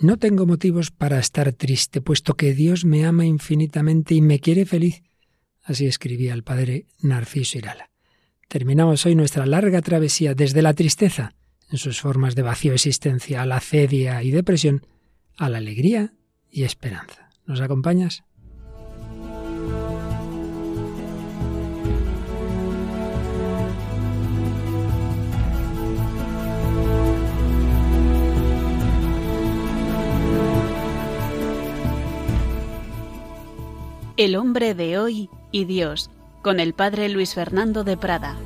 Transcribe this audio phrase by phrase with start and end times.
[0.00, 4.64] No tengo motivos para estar triste, puesto que Dios me ama infinitamente y me quiere
[4.64, 5.02] feliz.
[5.64, 7.90] Así escribía el padre Narciso Irala.
[8.46, 11.34] Terminamos hoy nuestra larga travesía desde la tristeza,
[11.68, 14.86] en sus formas de vacío existencial, acedia y depresión,
[15.36, 16.14] a la alegría
[16.48, 17.30] y esperanza.
[17.44, 18.22] ¿Nos acompañas?
[34.18, 36.10] El hombre de hoy y Dios,
[36.42, 38.36] con el padre Luis Fernando de Prada.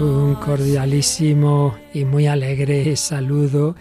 [0.00, 3.76] Un cordialísimo y muy alegre saludo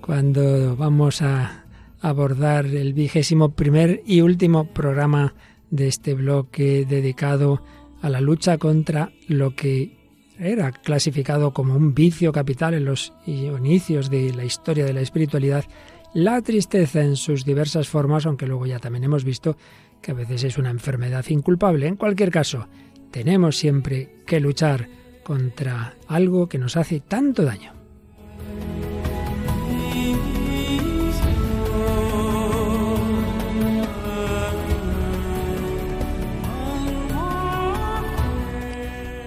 [0.00, 1.64] cuando vamos a
[2.00, 5.34] abordar el vigésimo primer y último programa
[5.70, 7.60] de este bloque dedicado
[8.02, 9.98] a la lucha contra lo que
[10.38, 15.64] era clasificado como un vicio capital en los inicios de la historia de la espiritualidad
[16.14, 19.56] la tristeza en sus diversas formas, aunque luego ya también hemos visto
[20.02, 21.86] que a veces es una enfermedad inculpable.
[21.86, 22.68] En cualquier caso,
[23.10, 24.88] tenemos siempre que luchar
[25.22, 27.72] contra algo que nos hace tanto daño.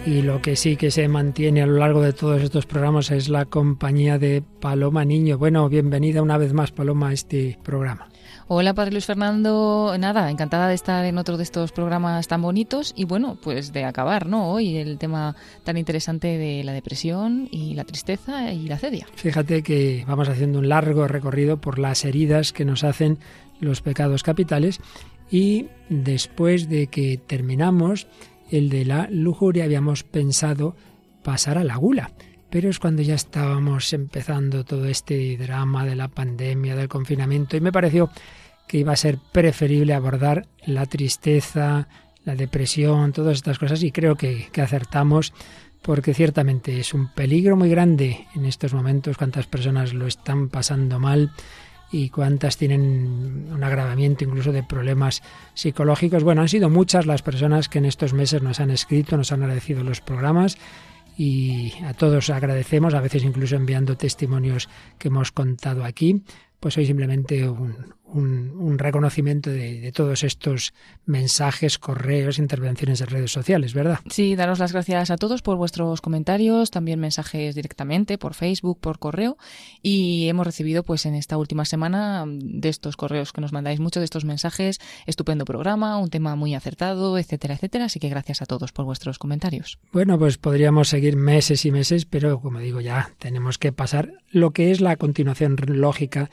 [0.05, 3.29] Y lo que sí que se mantiene a lo largo de todos estos programas es
[3.29, 5.37] la compañía de Paloma Niño.
[5.37, 8.09] Bueno, bienvenida una vez más, Paloma, a este programa.
[8.49, 9.95] Hola, Padre Luis Fernando.
[9.97, 13.85] Nada, encantada de estar en otro de estos programas tan bonitos y bueno, pues de
[13.85, 14.51] acabar, ¿no?
[14.51, 19.07] Hoy el tema tan interesante de la depresión y la tristeza y la cedia.
[19.15, 23.19] Fíjate que vamos haciendo un largo recorrido por las heridas que nos hacen
[23.61, 24.81] los pecados capitales
[25.31, 28.07] y después de que terminamos
[28.51, 30.75] el de la lujuria, habíamos pensado
[31.23, 32.11] pasar a la gula.
[32.49, 37.61] Pero es cuando ya estábamos empezando todo este drama de la pandemia, del confinamiento, y
[37.61, 38.09] me pareció
[38.67, 41.87] que iba a ser preferible abordar la tristeza,
[42.25, 45.33] la depresión, todas estas cosas, y creo que, acertamos
[45.81, 50.97] porque ciertamente es un peligro muy grande en estos momentos, cuántas personas lo están pasando
[50.97, 51.31] mal
[51.93, 55.21] y cuántas tienen un agravamiento incluso de problemas
[55.53, 56.23] psicológicos.
[56.23, 59.43] Bueno, han sido muchas las personas que en estos meses nos han escrito, nos han
[59.43, 60.57] agradecido los programas
[61.15, 66.23] y a todos agradecemos, a veces incluso enviando testimonios que hemos contado aquí.
[66.59, 70.73] Pues hoy simplemente un, un, reconocimiento de, todos estos
[71.05, 73.99] mensajes, correos, intervenciones en redes sociales, ¿verdad?
[74.09, 78.99] Sí, daros las gracias a todos por vuestros comentarios, también mensajes directamente por Facebook, por
[78.99, 79.37] correo
[79.81, 84.01] y hemos recibido pues en esta última semana de estos correos que nos mandáis muchos
[84.01, 88.45] de estos mensajes, estupendo programa, un tema muy acertado, etcétera, etcétera, así que gracias a
[88.45, 89.79] todos por vuestros comentarios.
[89.91, 94.51] Bueno, pues podríamos seguir meses y meses, pero como digo ya, tenemos que pasar lo
[94.51, 96.29] que es la continuación lógica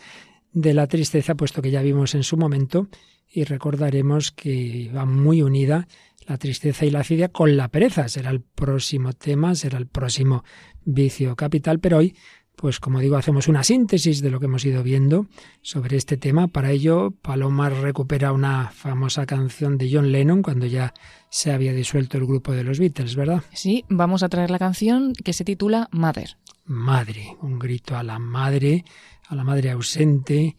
[0.52, 2.88] de la tristeza, puesto que ya vimos en su momento
[3.32, 5.86] y recordaremos que va muy unida
[6.26, 8.08] la tristeza y la acidia con la pereza.
[8.08, 10.44] Será el próximo tema, será el próximo
[10.84, 12.16] vicio capital, pero hoy,
[12.56, 15.26] pues como digo, hacemos una síntesis de lo que hemos ido viendo
[15.62, 16.48] sobre este tema.
[16.48, 20.92] Para ello, Paloma recupera una famosa canción de John Lennon cuando ya
[21.30, 23.42] se había disuelto el grupo de los Beatles, ¿verdad?
[23.52, 26.36] Sí, vamos a traer la canción que se titula Mother.
[26.64, 28.84] Madre, un grito a la madre
[29.30, 30.56] a la madre ausente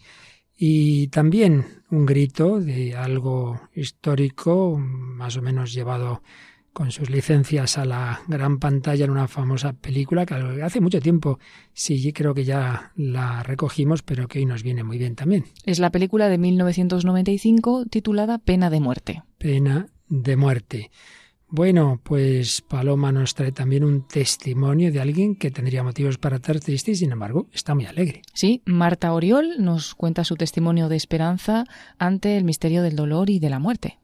[0.57, 6.21] y también un grito de algo histórico, más o menos llevado
[6.71, 11.37] con sus licencias a la gran pantalla en una famosa película que hace mucho tiempo
[11.73, 15.45] sí creo que ya la recogimos, pero que hoy nos viene muy bien también.
[15.65, 19.23] Es la película de 1995 titulada Pena de muerte.
[19.37, 20.91] Pena de muerte.
[21.53, 26.61] Bueno, pues Paloma nos trae también un testimonio de alguien que tendría motivos para estar
[26.61, 28.21] triste y sin embargo está muy alegre.
[28.33, 31.65] Sí, Marta Oriol nos cuenta su testimonio de esperanza
[31.99, 33.99] ante el misterio del dolor y de la muerte.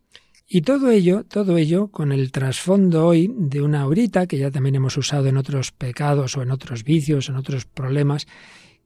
[0.45, 4.75] Y todo ello, todo ello con el trasfondo hoy de una aurita que ya también
[4.75, 8.27] hemos usado en otros pecados o en otros vicios, en otros problemas,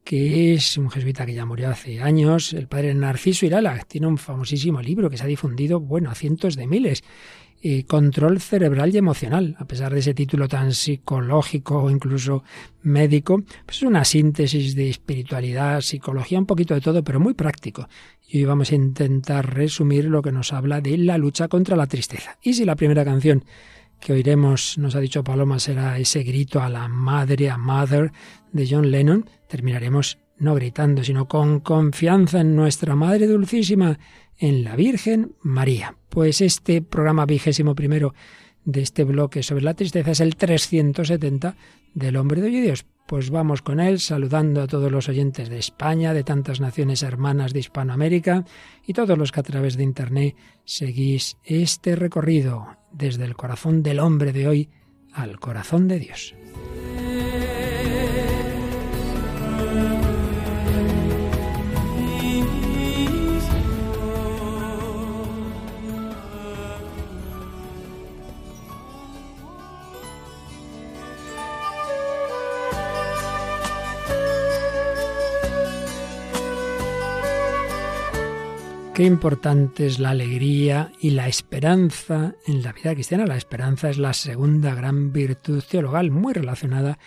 [0.03, 4.17] que es un jesuita que ya murió hace años, el padre Narciso Irala, tiene un
[4.17, 7.03] famosísimo libro que se ha difundido, bueno, a cientos de miles,
[7.87, 9.55] control cerebral y emocional.
[9.59, 12.43] A pesar de ese título tan psicológico o incluso
[12.83, 17.87] médico, pues es una síntesis de espiritualidad, psicología, un poquito de todo, pero muy práctico.
[18.27, 21.87] Y hoy vamos a intentar resumir lo que nos habla de la lucha contra la
[21.87, 22.37] tristeza.
[22.41, 23.43] Y si la primera canción
[23.99, 28.11] que oiremos, nos ha dicho Paloma, será ese grito a la madre, a Mother
[28.51, 33.99] de John Lennon, terminaremos no gritando, sino con confianza en nuestra Madre Dulcísima,
[34.37, 35.95] en la Virgen María.
[36.09, 38.15] Pues este programa vigésimo primero
[38.65, 41.55] de este bloque sobre la tristeza es el 370
[41.93, 42.85] del hombre de hoy Dios.
[43.07, 47.53] Pues vamos con él saludando a todos los oyentes de España, de tantas naciones hermanas
[47.53, 48.43] de Hispanoamérica
[48.85, 50.35] y todos los que a través de Internet
[50.65, 54.69] seguís este recorrido desde el corazón del hombre de hoy
[55.13, 56.33] al corazón de Dios.
[78.93, 83.25] Qué importante es la alegría y la esperanza en la vida cristiana.
[83.25, 86.99] La esperanza es la segunda gran virtud teologal, muy relacionada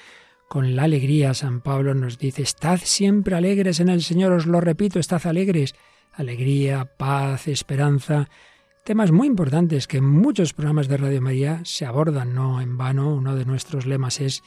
[0.48, 1.34] con la alegría.
[1.34, 5.74] San Pablo nos dice, estad siempre alegres en el Señor, os lo repito, estad alegres.
[6.14, 8.30] Alegría, paz, esperanza,
[8.82, 13.14] temas muy importantes que en muchos programas de Radio María se abordan, no en vano.
[13.14, 14.42] Uno de nuestros lemas es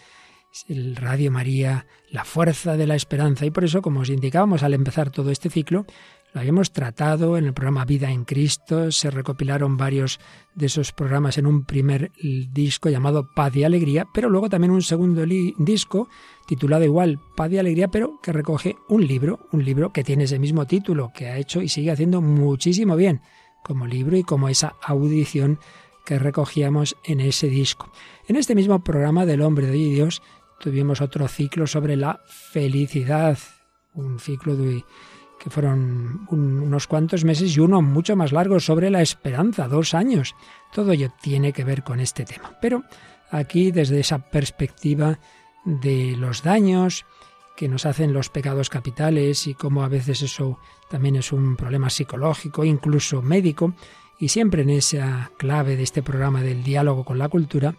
[0.67, 3.45] el Radio María, la fuerza de la esperanza.
[3.45, 5.85] Y por eso, como os indicábamos al empezar todo este ciclo,
[6.37, 10.19] habíamos tratado en el programa Vida en Cristo, se recopilaron varios
[10.55, 14.81] de esos programas en un primer disco llamado Paz y Alegría, pero luego también un
[14.81, 15.25] segundo
[15.57, 16.09] disco
[16.45, 20.39] titulado igual Paz y Alegría, pero que recoge un libro, un libro que tiene ese
[20.39, 23.21] mismo título, que ha hecho y sigue haciendo muchísimo bien
[23.63, 25.59] como libro y como esa audición
[26.05, 27.91] que recogíamos en ese disco.
[28.27, 30.21] En este mismo programa del Hombre de Dios
[30.59, 33.37] tuvimos otro ciclo sobre la felicidad,
[33.93, 34.85] un ciclo de
[35.49, 40.35] fueron unos cuantos meses y uno mucho más largo sobre la esperanza, dos años.
[40.73, 42.57] Todo ello tiene que ver con este tema.
[42.61, 42.83] Pero
[43.31, 45.19] aquí desde esa perspectiva
[45.65, 47.05] de los daños
[47.55, 50.59] que nos hacen los pecados capitales y cómo a veces eso
[50.89, 53.73] también es un problema psicológico, incluso médico,
[54.19, 57.75] y siempre en esa clave de este programa del diálogo con la cultura,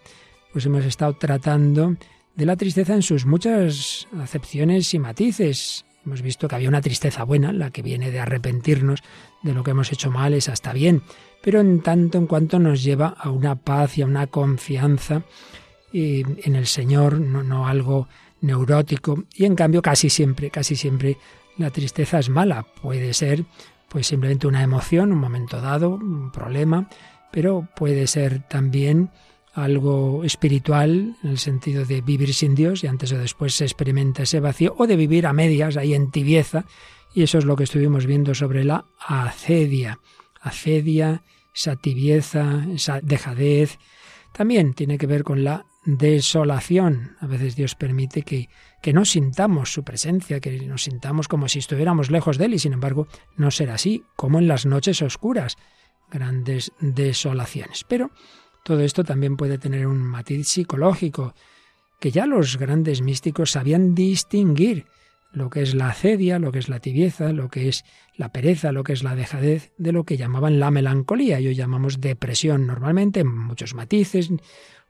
[0.53, 1.97] pues hemos estado tratando
[2.35, 7.23] de la tristeza en sus muchas acepciones y matices, Hemos visto que había una tristeza
[7.23, 9.03] buena, la que viene de arrepentirnos
[9.43, 11.03] de lo que hemos hecho mal, es hasta bien,
[11.43, 15.25] pero en tanto en cuanto nos lleva a una paz y a una confianza
[15.93, 18.09] en el Señor, no, no algo
[18.41, 21.19] neurótico, y en cambio casi siempre, casi siempre
[21.59, 23.45] la tristeza es mala, puede ser
[23.91, 26.89] pues simplemente una emoción, un momento dado, un problema,
[27.31, 29.11] pero puede ser también
[29.65, 34.23] algo espiritual, en el sentido de vivir sin Dios, y antes o después se experimenta
[34.23, 36.65] ese vacío, o de vivir a medias, ahí en tibieza,
[37.15, 39.99] y eso es lo que estuvimos viendo sobre la acedia.
[40.41, 41.23] Acedia,
[41.55, 43.79] esa tibieza, esa dejadez,
[44.33, 47.17] también tiene que ver con la desolación.
[47.21, 48.49] A veces Dios permite que,
[48.83, 52.59] que no sintamos su presencia, que nos sintamos como si estuviéramos lejos de Él, y
[52.59, 55.57] sin embargo no será así, como en las noches oscuras,
[56.11, 57.85] grandes desolaciones.
[57.89, 58.11] Pero
[58.63, 61.35] todo esto también puede tener un matiz psicológico,
[62.01, 64.87] que ya los grandes místicos sabían distinguir
[65.33, 67.85] lo que es la acedia, lo que es la tibieza, lo que es
[68.17, 71.41] la pereza, lo que es la dejadez, de lo que llamaban la melancolía.
[71.41, 74.31] Y hoy llamamos depresión normalmente, en muchos matices,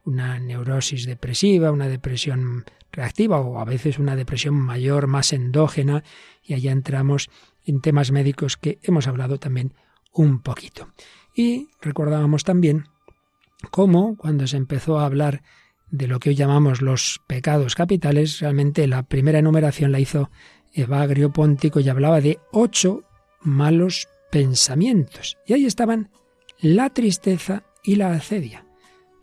[0.05, 6.05] una neurosis depresiva, una depresión reactiva o a veces una depresión mayor, más endógena,
[6.43, 7.29] y allá entramos
[7.67, 9.75] en temas médicos que hemos hablado también
[10.12, 10.88] un poquito.
[11.35, 12.87] Y recordábamos también
[13.70, 15.43] cómo cuando se empezó a hablar
[15.90, 20.31] de lo que hoy llamamos los pecados capitales, realmente la primera enumeración la hizo
[20.72, 23.02] Evagrio Póntico y hablaba de ocho
[23.42, 25.38] malos pensamientos.
[25.47, 26.11] Y ahí estaban
[26.61, 28.66] la tristeza y la acedia.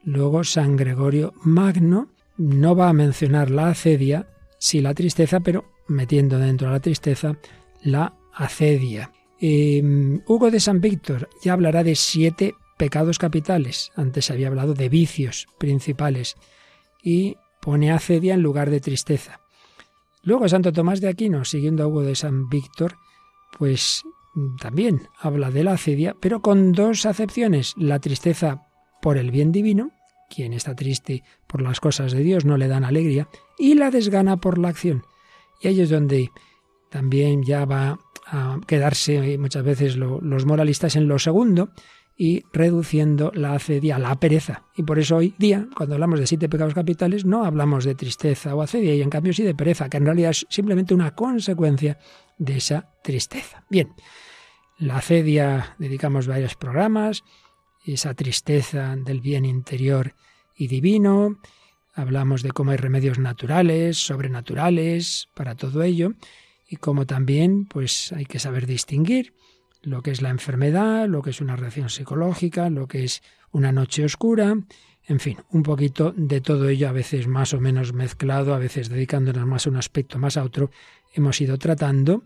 [0.04, 6.40] Luego San Gregorio Magno no va a mencionar la acedia, sí la tristeza, pero metiendo
[6.40, 7.38] dentro de la tristeza
[7.82, 9.12] la acedia.
[9.40, 13.92] Em, Hugo de San Víctor ya hablará de siete pecados capitales.
[13.96, 16.36] Antes había hablado de vicios principales.
[17.04, 19.40] Y pone acedia en lugar de tristeza.
[20.24, 22.96] Luego Santo Tomás de Aquino, siguiendo a Hugo de San Víctor,
[23.58, 24.04] pues
[24.60, 27.74] también habla de la acedia, pero con dos acepciones.
[27.78, 28.68] La tristeza
[29.02, 29.92] por el bien divino,
[30.30, 33.28] quien está triste por las cosas de Dios no le dan alegría,
[33.58, 35.04] y la desgana por la acción.
[35.62, 36.32] Y ahí es donde
[36.90, 41.70] también ya va a quedarse muchas veces los moralistas en lo segundo,
[42.18, 44.64] y reduciendo la acedia la pereza.
[44.76, 48.56] Y por eso hoy día, cuando hablamos de siete pecados capitales, no hablamos de tristeza
[48.56, 51.98] o acedia, y en cambio sí de pereza, que en realidad es simplemente una consecuencia
[52.38, 53.66] de esa tristeza.
[53.70, 53.94] Bien,
[54.78, 57.24] la acedia dedicamos varios programas,
[57.86, 60.16] esa tristeza del bien interior
[60.56, 61.40] y divino,
[61.94, 66.14] hablamos de cómo hay remedios naturales, sobrenaturales para todo ello,
[66.68, 69.34] y cómo también pues hay que saber distinguir
[69.86, 73.72] lo que es la enfermedad, lo que es una reacción psicológica, lo que es una
[73.72, 74.56] noche oscura,
[75.08, 78.90] En fin, un poquito de todo ello, a veces más o menos mezclado, a veces
[78.90, 80.72] dedicándonos más a un aspecto más a otro,
[81.14, 82.24] hemos ido tratando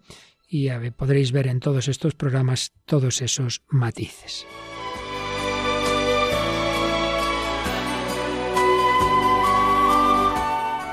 [0.47, 4.47] y podréis ver en todos estos programas todos esos matices.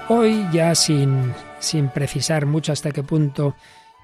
[0.09, 3.57] Hoy ya sin, sin precisar mucho hasta qué punto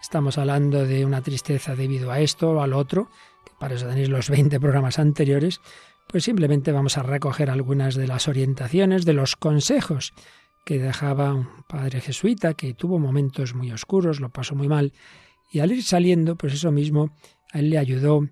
[0.02, 3.08] estamos hablando de una tristeza debido a esto o al otro,
[3.44, 5.60] que para eso tenéis los 20 programas anteriores,
[6.08, 10.12] pues simplemente vamos a recoger algunas de las orientaciones, de los consejos
[10.66, 14.92] que dejaba un padre jesuita que tuvo momentos muy oscuros, lo pasó muy mal,
[15.50, 17.16] y al ir saliendo, pues eso mismo
[17.52, 18.28] a él le ayudó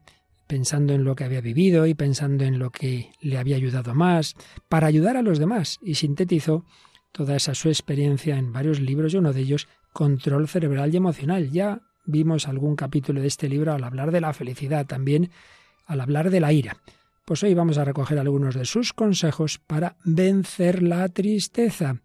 [0.47, 4.35] pensando en lo que había vivido y pensando en lo que le había ayudado más,
[4.69, 6.65] para ayudar a los demás, y sintetizó
[7.12, 11.50] toda esa su experiencia en varios libros y uno de ellos, Control Cerebral y Emocional.
[11.50, 15.30] Ya vimos algún capítulo de este libro al hablar de la felicidad, también
[15.87, 16.76] al hablar de la ira.
[17.25, 22.00] Pues hoy vamos a recoger algunos de sus consejos para vencer la tristeza.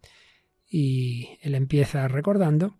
[0.70, 2.76] Y él empieza recordando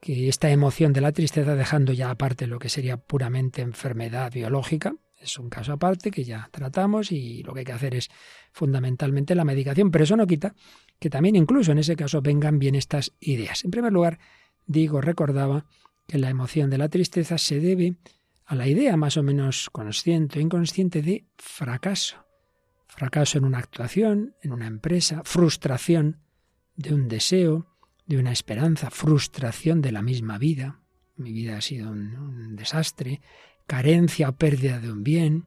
[0.00, 4.94] que esta emoción de la tristeza, dejando ya aparte lo que sería puramente enfermedad biológica,
[5.20, 8.08] es un caso aparte que ya tratamos y lo que hay que hacer es
[8.52, 10.54] fundamentalmente la medicación, pero eso no quita
[10.98, 13.64] que también incluso en ese caso vengan bien estas ideas.
[13.64, 14.18] En primer lugar,
[14.68, 15.64] digo, recordaba
[16.06, 17.96] que la emoción de la tristeza se debe
[18.44, 22.24] a la idea más o menos consciente o inconsciente de fracaso.
[22.86, 26.20] Fracaso en una actuación, en una empresa, frustración
[26.76, 27.66] de un deseo,
[28.06, 30.80] de una esperanza, frustración de la misma vida.
[31.16, 33.20] Mi vida ha sido un, un desastre,
[33.66, 35.46] carencia o pérdida de un bien,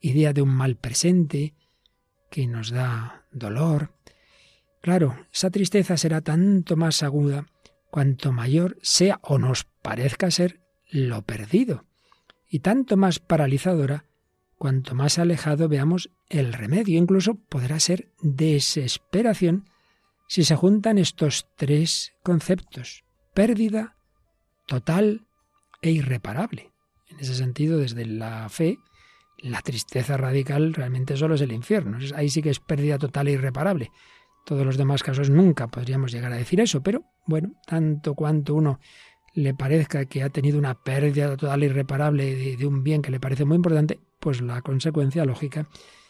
[0.00, 1.54] idea de un mal presente
[2.30, 3.98] que nos da dolor,
[4.80, 7.46] Claro, esa tristeza será tanto más aguda
[7.90, 11.84] cuanto mayor sea o nos parezca ser lo perdido,
[12.48, 14.04] y tanto más paralizadora
[14.56, 16.98] cuanto más alejado veamos el remedio.
[16.98, 19.68] Incluso podrá ser desesperación
[20.26, 23.04] si se juntan estos tres conceptos,
[23.34, 23.96] pérdida,
[24.66, 25.26] total
[25.80, 26.72] e irreparable.
[27.08, 28.78] En ese sentido, desde la fe,
[29.38, 31.98] la tristeza radical realmente solo es el infierno.
[32.14, 33.90] Ahí sí que es pérdida total e irreparable
[34.48, 38.80] todos los demás casos nunca podríamos llegar a decir eso, pero bueno, tanto cuanto uno
[39.34, 43.44] le parezca que ha tenido una pérdida total irreparable de, un bien que le parece
[43.44, 45.68] muy importante, pues la consecuencia lógica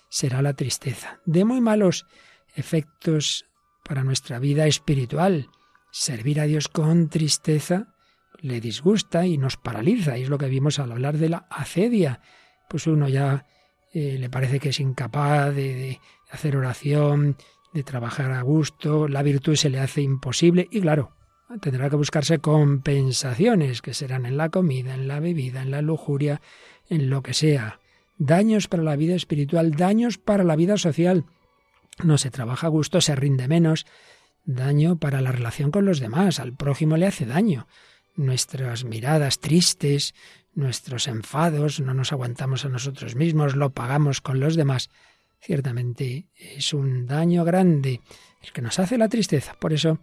[0.09, 1.19] será la tristeza.
[1.27, 2.07] De muy malos
[2.55, 3.45] efectos
[3.85, 5.49] para nuestra vida espiritual.
[5.91, 7.89] Servir a Dios con tristeza
[8.41, 12.21] le disgusta y nos paraliza, y es lo que vimos al hablar de la acedia.
[12.69, 13.47] Pues uno ya
[13.93, 17.37] eh, le parece que es incapaz de hacer oración,
[17.73, 21.13] de trabajar a gusto, la virtud se le hace imposible y claro,
[21.61, 26.41] tendrá que buscarse compensaciones que serán en la comida, en la bebida, en la lujuria,
[26.89, 27.81] en lo que sea.
[28.17, 31.25] Daños para la vida espiritual, daños para la vida social.
[32.03, 33.87] No se trabaja a gusto, se rinde menos.
[34.45, 37.69] Daño para la relación con los demás, al prójimo le hace daño.
[38.17, 40.15] Nuestras miradas tristes,
[40.55, 44.91] nuestros enfados, no nos aguantamos a nosotros mismos, lo pagamos con los demás
[45.41, 48.01] ciertamente es un daño grande
[48.43, 49.55] el que nos hace la tristeza.
[49.55, 49.99] Por eso,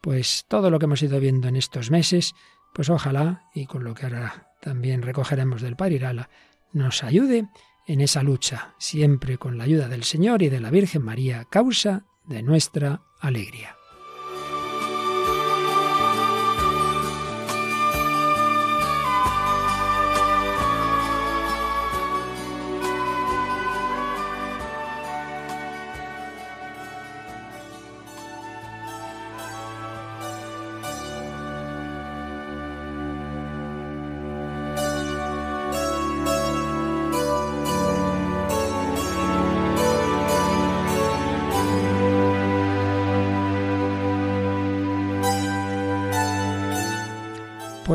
[0.00, 2.34] pues todo lo que hemos ido viendo en estos meses,
[2.72, 6.28] pues ojalá, y con lo que ahora también recogeremos del Parirala,
[6.72, 7.48] nos ayude
[7.86, 12.06] en esa lucha, siempre con la ayuda del Señor y de la Virgen María, causa
[12.26, 13.76] de nuestra alegría.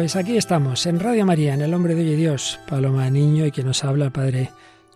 [0.10, 3.62] Pues aquí estamos, en Radio María, en El Hombre de Dios, Paloma Niño y que
[3.62, 4.50] nos habla el Padre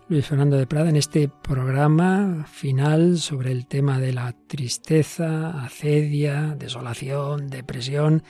[0.08, 6.56] Luis Fernando de Prada en este programa final sobre el tema de la tristeza, acedia,
[6.58, 8.24] desolación, depresión,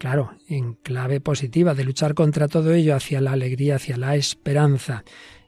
[0.00, 5.04] claro, en clave positiva, de luchar contra todo ello hacia la alegría, hacia la esperanza.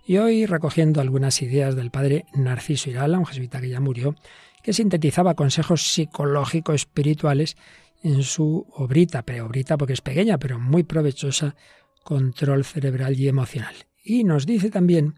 [0.06, 4.14] Y hoy recogiendo algunas ideas del padre Narciso Irala, un jesuita que ya murió,
[4.62, 7.56] que sintetizaba consejos psicológicos espirituales
[8.02, 11.56] en su obrita, obrita porque es pequeña, pero muy provechosa,
[12.04, 13.74] Control Cerebral y Emocional.
[14.02, 15.14] Y nos dice también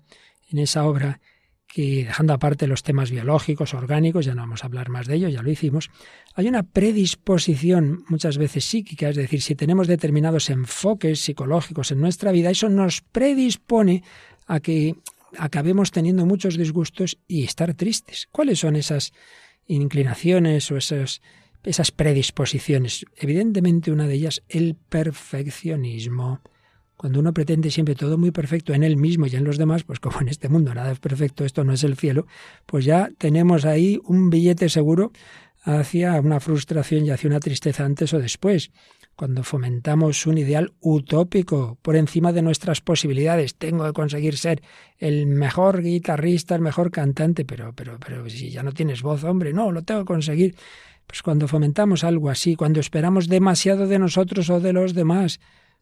[0.50, 1.20] en esa obra
[1.66, 5.28] que, dejando aparte los temas biológicos, orgánicos, ya no vamos a hablar más de ello,
[5.28, 5.90] ya lo hicimos,
[6.34, 12.32] hay una predisposición muchas veces psíquica, es decir, si tenemos determinados enfoques psicológicos en nuestra
[12.32, 14.02] vida, eso nos predispone
[14.48, 14.96] a que
[15.38, 18.28] acabemos teniendo muchos disgustos y estar tristes.
[18.32, 19.12] ¿Cuáles son esas
[19.66, 21.22] inclinaciones o esas,
[21.64, 23.04] esas predisposiciones?
[23.16, 26.40] Evidentemente una de ellas, el perfeccionismo.
[26.96, 30.00] Cuando uno pretende siempre todo muy perfecto en él mismo y en los demás, pues
[30.00, 32.26] como en este mundo nada es perfecto, esto no es el cielo,
[32.66, 35.10] pues ya tenemos ahí un billete seguro
[35.62, 38.70] hacia una frustración y hacia una tristeza antes o después.
[39.16, 44.62] Cuando fomentamos un ideal utópico por encima de nuestras posibilidades, tengo que conseguir ser
[44.98, 49.52] el mejor guitarrista, el mejor cantante, pero, pero, pero si ya no tienes voz, hombre,
[49.52, 50.56] no, lo tengo que conseguir.
[51.10, 55.40] Pues cuando fomentamos algo así, cuando esperamos demasiado de nosotros o de los demás,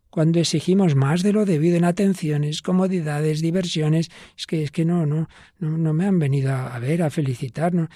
[0.09, 4.09] cuando exigimos más de lo debido en atenciones, comodidades, diversiones,
[4.39, 7.91] es que, es que no, no, no, no me han venido a ver, a felicitarnos.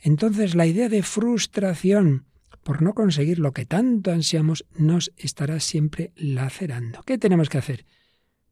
[0.00, 2.24] Entonces la idea de frustración
[2.62, 7.02] por no conseguir lo que tanto ansiamos nos estará siempre lacerando.
[7.04, 7.84] ¿Qué tenemos que hacer?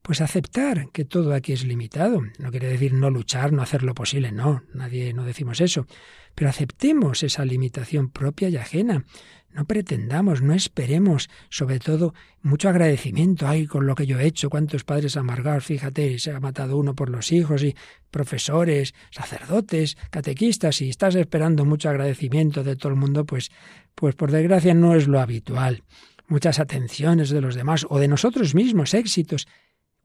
[0.06, 2.22] Pues aceptar que todo aquí es limitado.
[2.38, 5.88] No quiere decir no luchar, no hacer lo posible, no, nadie no decimos eso.
[6.36, 9.04] Pero aceptemos esa limitación propia y ajena.
[9.52, 13.48] No pretendamos, no esperemos, sobre todo, mucho agradecimiento.
[13.48, 16.94] Ay, con lo que yo he hecho, cuántos padres amargados, fíjate, se ha matado uno
[16.94, 17.74] por los hijos y
[18.12, 23.50] profesores, sacerdotes, catequistas, y estás esperando mucho agradecimiento de todo el mundo, pues,
[23.96, 25.82] pues por desgracia no es lo habitual.
[26.28, 29.48] Muchas atenciones de los demás o de nosotros mismos, éxitos.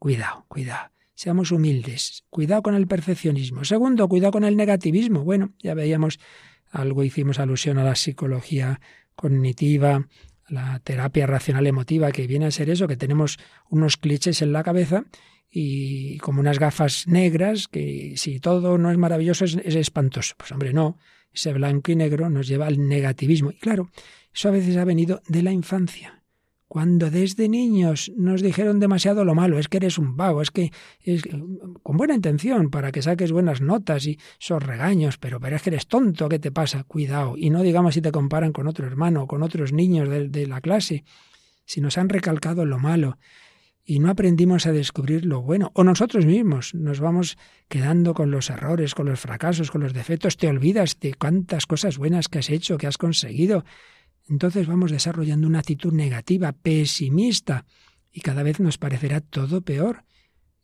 [0.02, 0.90] Cuidado, cuidado.
[1.14, 2.24] Seamos humildes.
[2.32, 3.64] Cuidado con el perfeccionismo.
[3.66, 5.24] Segundo, cuidado con el negativismo.
[5.24, 6.20] Bueno, ya veíamos
[6.72, 8.82] algo, hicimos alusión a la psicología
[9.16, 10.08] cognitiva,
[10.50, 13.38] la terapia racional emotiva, que viene a ser eso, que tenemos
[13.70, 15.06] unos clichés en la cabeza
[15.52, 20.34] y como unas gafas negras, que si todo no es maravilloso es, es espantoso.
[20.36, 20.98] Pues hombre, no,
[21.32, 23.52] ese blanco y negro nos lleva al negativismo.
[23.52, 23.92] Y claro,
[24.34, 26.21] eso a veces ha venido de la infancia
[26.72, 30.72] cuando desde niños nos dijeron demasiado lo malo, es que eres un vago, es que
[31.02, 31.22] es
[31.84, 35.72] con buena intención para que saques buenas notas y esos regaños, pero, pero es que
[35.72, 36.86] eres tonto, ¿qué te pasa?
[36.86, 37.34] Cuidado.
[37.36, 40.48] Y no digamos si te comparan con otro hermano o con otros niños de, de
[40.48, 41.04] la clase,
[41.66, 43.18] si nos han recalcado lo malo
[43.84, 48.50] y no aprendimos a descubrir lo bueno, o nosotros mismos nos vamos quedando con los
[48.50, 52.50] errores, con los fracasos, con los defectos, te olvidas de cuántas cosas buenas que has
[52.50, 53.66] hecho, que has conseguido,
[54.32, 57.66] entonces vamos desarrollando una actitud negativa, pesimista,
[58.14, 60.06] y cada vez nos parecerá todo peor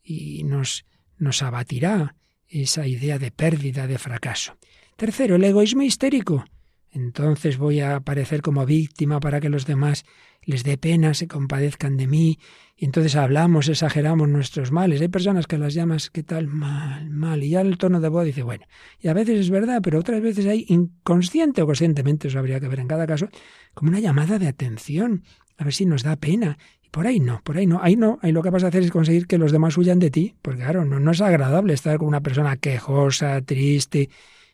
[0.02, 0.86] y nos,
[1.18, 4.56] nos abatirá esa idea de pérdida, de fracaso.
[4.96, 6.46] Tercero, el egoísmo histérico.
[6.90, 10.06] Entonces voy a aparecer como víctima para que los demás
[10.42, 12.38] les dé pena, se compadezcan de mí,
[12.80, 15.00] y entonces hablamos, exageramos nuestros males.
[15.00, 16.46] Hay personas que las llamas, ¿qué tal?
[16.46, 18.66] Mal, mal, y ya el tono de voz dice, bueno,
[19.00, 22.68] y a veces es verdad, pero otras veces hay inconsciente o conscientemente, eso habría que
[22.68, 23.30] ver en cada caso,
[23.74, 25.24] como una llamada de atención,
[25.56, 26.56] a ver si nos da pena.
[26.80, 28.84] Y por ahí no, por ahí no, ahí no, ahí lo que vas a hacer
[28.84, 31.98] es conseguir que los demás huyan de ti, porque claro, no, no es agradable estar
[31.98, 34.08] con una persona quejosa, triste.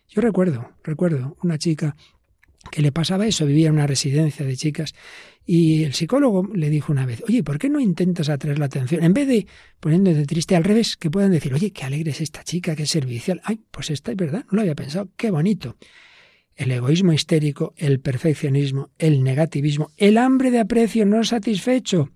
[0.09, 1.95] Yo recuerdo, recuerdo una chica
[2.70, 4.94] que le pasaba eso, vivía en una residencia de chicas
[5.46, 9.05] y el psicólogo le dijo una vez, oye, ¿por qué no intentas atraer la atención?
[9.05, 9.46] En vez de
[9.79, 13.40] poniéndote triste al revés, que puedan decir, oye, qué alegre es esta chica, qué servicial.
[13.44, 15.77] Ay, pues esta es verdad, no lo había pensado, qué bonito.
[16.57, 22.11] El egoísmo histérico, el perfeccionismo, el negativismo, el hambre de aprecio no satisfecho.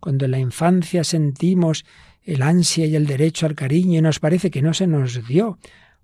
[0.00, 1.84] Cuando en la infancia sentimos
[2.22, 5.58] el ansia y el derecho al cariño y nos parece que no se nos dio,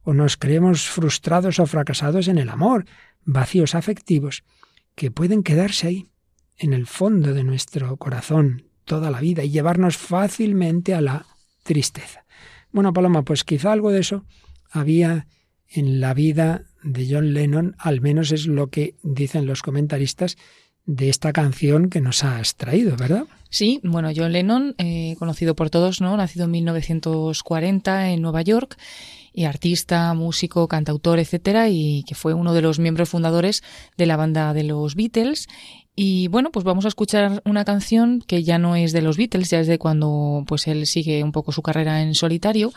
[0.04, 2.86] o nos creemos frustrados o fracasados en el amor,
[3.28, 4.42] vacíos afectivos,
[4.94, 6.06] que pueden quedarse ahí,
[6.56, 11.26] en el fondo de nuestro corazón toda la vida y llevarnos fácilmente a la
[11.62, 12.24] tristeza.
[12.72, 14.24] Bueno, Paloma, pues quizá algo de eso
[14.70, 15.28] había
[15.68, 20.36] en la vida de John Lennon, al menos es lo que dicen los comentaristas
[20.86, 23.26] de esta canción que nos has traído, ¿verdad?
[23.50, 26.16] Sí, bueno, John Lennon, eh, conocido por todos, ¿no?
[26.16, 28.78] Nacido en 1940 en Nueva York
[29.32, 33.62] y artista, músico, cantautor, etcétera, y que fue uno de los miembros fundadores
[33.96, 35.48] de la banda de los Beatles
[36.00, 39.50] y bueno, pues vamos a escuchar una canción que ya no es de los Beatles,
[39.50, 42.70] ya es de cuando pues él sigue un poco su carrera en solitario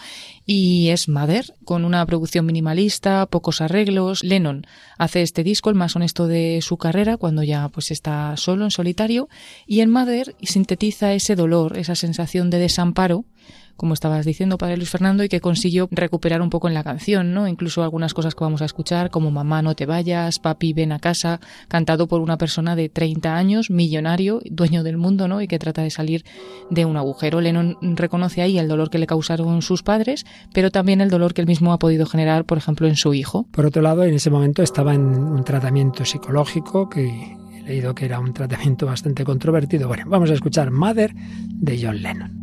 [0.44, 4.24] y es Mother, con una producción minimalista, pocos arreglos.
[4.24, 4.66] Lennon
[4.98, 8.72] hace este disco, el más honesto de su carrera, cuando ya pues está solo en
[8.72, 9.30] solitario
[9.68, 13.26] y en Mother sintetiza ese dolor, esa sensación de desamparo
[13.75, 17.34] como estabas diciendo, Padre Luis Fernando, y que consiguió recuperar un poco en la canción,
[17.34, 17.47] ¿no?
[17.47, 20.99] Incluso algunas cosas que vamos a escuchar, como Mamá, no te vayas, Papi, ven a
[20.99, 25.41] casa, cantado por una persona de 30 años, millonario, dueño del mundo, ¿no?
[25.41, 26.23] Y que trata de salir
[26.69, 27.41] de un agujero.
[27.41, 31.41] Lennon reconoce ahí el dolor que le causaron sus padres, pero también el dolor que
[31.41, 33.47] él mismo ha podido generar, por ejemplo, en su hijo.
[33.51, 38.05] Por otro lado, en ese momento estaba en un tratamiento psicológico que he leído que
[38.05, 39.88] era un tratamiento bastante controvertido.
[39.88, 42.40] Bueno, vamos a escuchar Mother de John Lennon.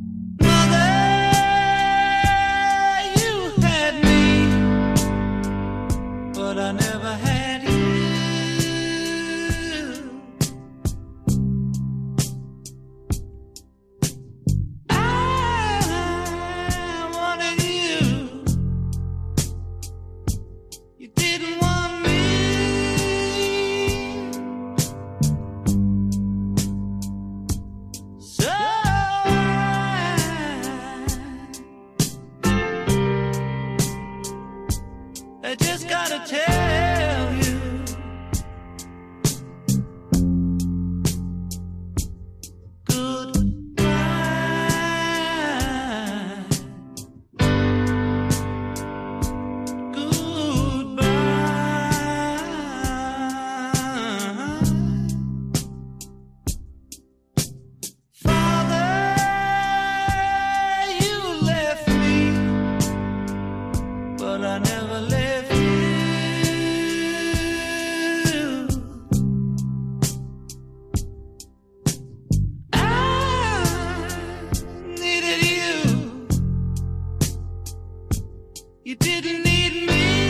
[78.89, 80.28] You didn't need me.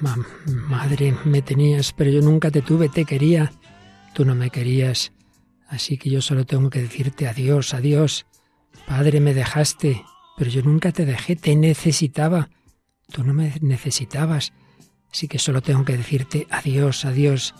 [0.00, 3.52] Madre, me tenías, pero yo nunca te tuve, te quería.
[4.14, 5.12] Tú no me querías,
[5.68, 8.26] así que yo solo tengo que decirte adiós, adiós.
[8.86, 10.04] Padre, me dejaste,
[10.36, 12.50] pero yo nunca te dejé, te necesitaba.
[13.12, 14.52] Tú no me necesitabas,
[15.12, 17.54] así que solo tengo que decirte adiós, adiós.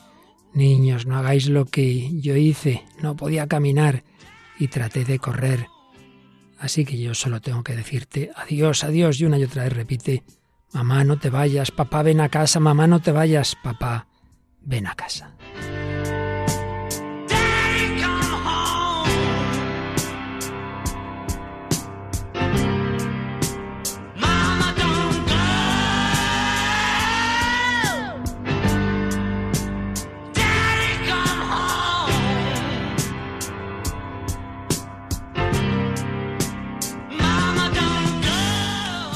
[0.54, 4.04] Niños, no hagáis lo que yo hice, no podía caminar
[4.58, 5.66] y traté de correr.
[6.58, 10.24] Así que yo solo tengo que decirte adiós, adiós, y una y otra vez repite,
[10.72, 14.06] Mamá, no te vayas, papá, ven a casa, mamá, no te vayas, papá,
[14.60, 15.32] ven a casa.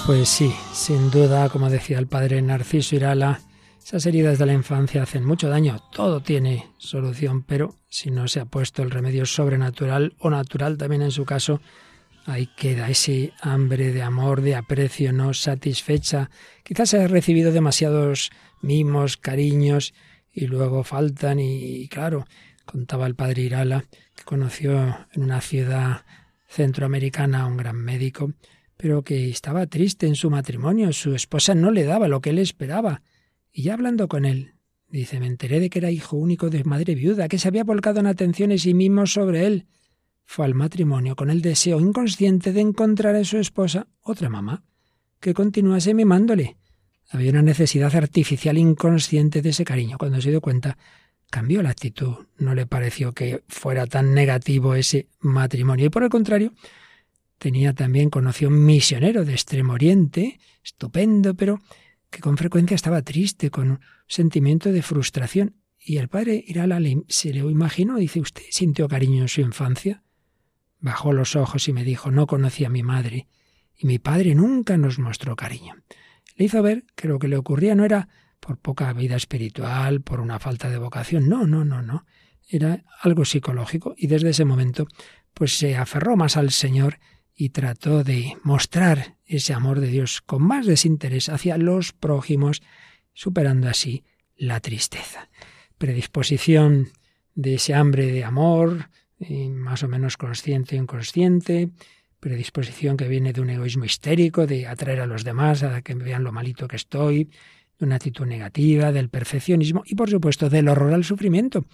[0.05, 3.41] Pues sí, sin duda, como decía el padre Narciso Irala,
[3.81, 5.81] esas heridas de la infancia hacen mucho daño.
[5.93, 11.03] Todo tiene solución, pero si no se ha puesto el remedio sobrenatural o natural también
[11.03, 11.61] en su caso,
[12.27, 16.31] ahí queda ese hambre de amor, de aprecio no satisfecha.
[16.65, 19.95] Quizás ha recibido demasiados mimos, cariños
[20.33, 22.27] y luego faltan y, claro,
[22.65, 23.85] contaba el padre Irala
[24.17, 26.05] que conoció en una ciudad
[26.49, 28.33] centroamericana a un gran médico
[28.83, 30.93] pero que estaba triste en su matrimonio.
[30.93, 33.01] Su esposa no le daba lo que él esperaba.
[33.53, 34.55] Y ya hablando con él,
[34.89, 38.01] dice, me enteré de que era hijo único de madre viuda, que se había volcado
[38.01, 39.67] en atenciones y mimos sobre él.
[40.25, 44.65] Fue al matrimonio con el deseo inconsciente de encontrar en su esposa otra mamá,
[45.21, 46.57] que continuase mimándole.
[47.09, 49.97] Había una necesidad artificial inconsciente de ese cariño.
[49.97, 50.77] Cuando se dio cuenta,
[51.31, 52.27] cambió la actitud.
[52.37, 55.87] No le pareció que fuera tan negativo ese matrimonio.
[55.87, 56.53] Y por el contrario,
[57.43, 61.59] Tenía también, conoció un misionero de Extremo Oriente, estupendo, pero
[62.09, 65.57] que con frecuencia estaba triste, con un sentimiento de frustración.
[65.77, 66.79] Y el padre Irala
[67.09, 70.05] se le imaginó, dice, ¿usted sintió cariño en su infancia?
[70.79, 73.27] Bajó los ojos y me dijo, no conocía a mi madre,
[73.77, 75.75] y mi padre nunca nos mostró cariño.
[76.37, 80.21] Le hizo ver que lo que le ocurría no era por poca vida espiritual, por
[80.21, 82.07] una falta de vocación, no, no, no, no.
[82.49, 84.87] Era algo psicológico y desde ese momento
[85.35, 87.01] pues se aferró más al Señor
[87.35, 92.63] y trató de mostrar ese amor de Dios con más desinterés hacia los prójimos,
[93.13, 94.05] superando así
[94.37, 95.29] la tristeza.
[95.79, 96.91] Predisposición
[97.35, 98.91] de ese hambre de amor,
[99.51, 101.71] más o menos consciente o inconsciente,
[102.21, 106.25] predisposición que viene de un egoísmo histérico, de atraer a los demás a que vean
[106.25, 107.31] lo malito que estoy,
[107.79, 111.65] de una actitud negativa, del perfeccionismo y por supuesto del horror al sufrimiento.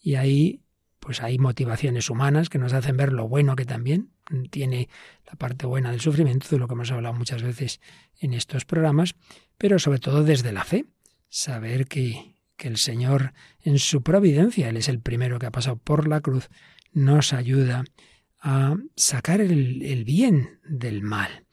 [0.00, 0.60] Y ahí
[0.98, 4.10] pues hay motivaciones humanas que nos hacen ver lo bueno que también
[4.50, 4.88] tiene
[5.26, 7.80] la parte buena del sufrimiento, de lo que hemos hablado muchas veces
[8.18, 9.14] en estos programas,
[9.58, 10.86] pero sobre todo desde la fe,
[11.28, 15.76] saber que, que el Señor en su providencia, Él es el primero que ha pasado
[15.76, 16.48] por la cruz,
[16.92, 17.84] nos ayuda
[18.40, 21.46] a sacar el, el bien del mal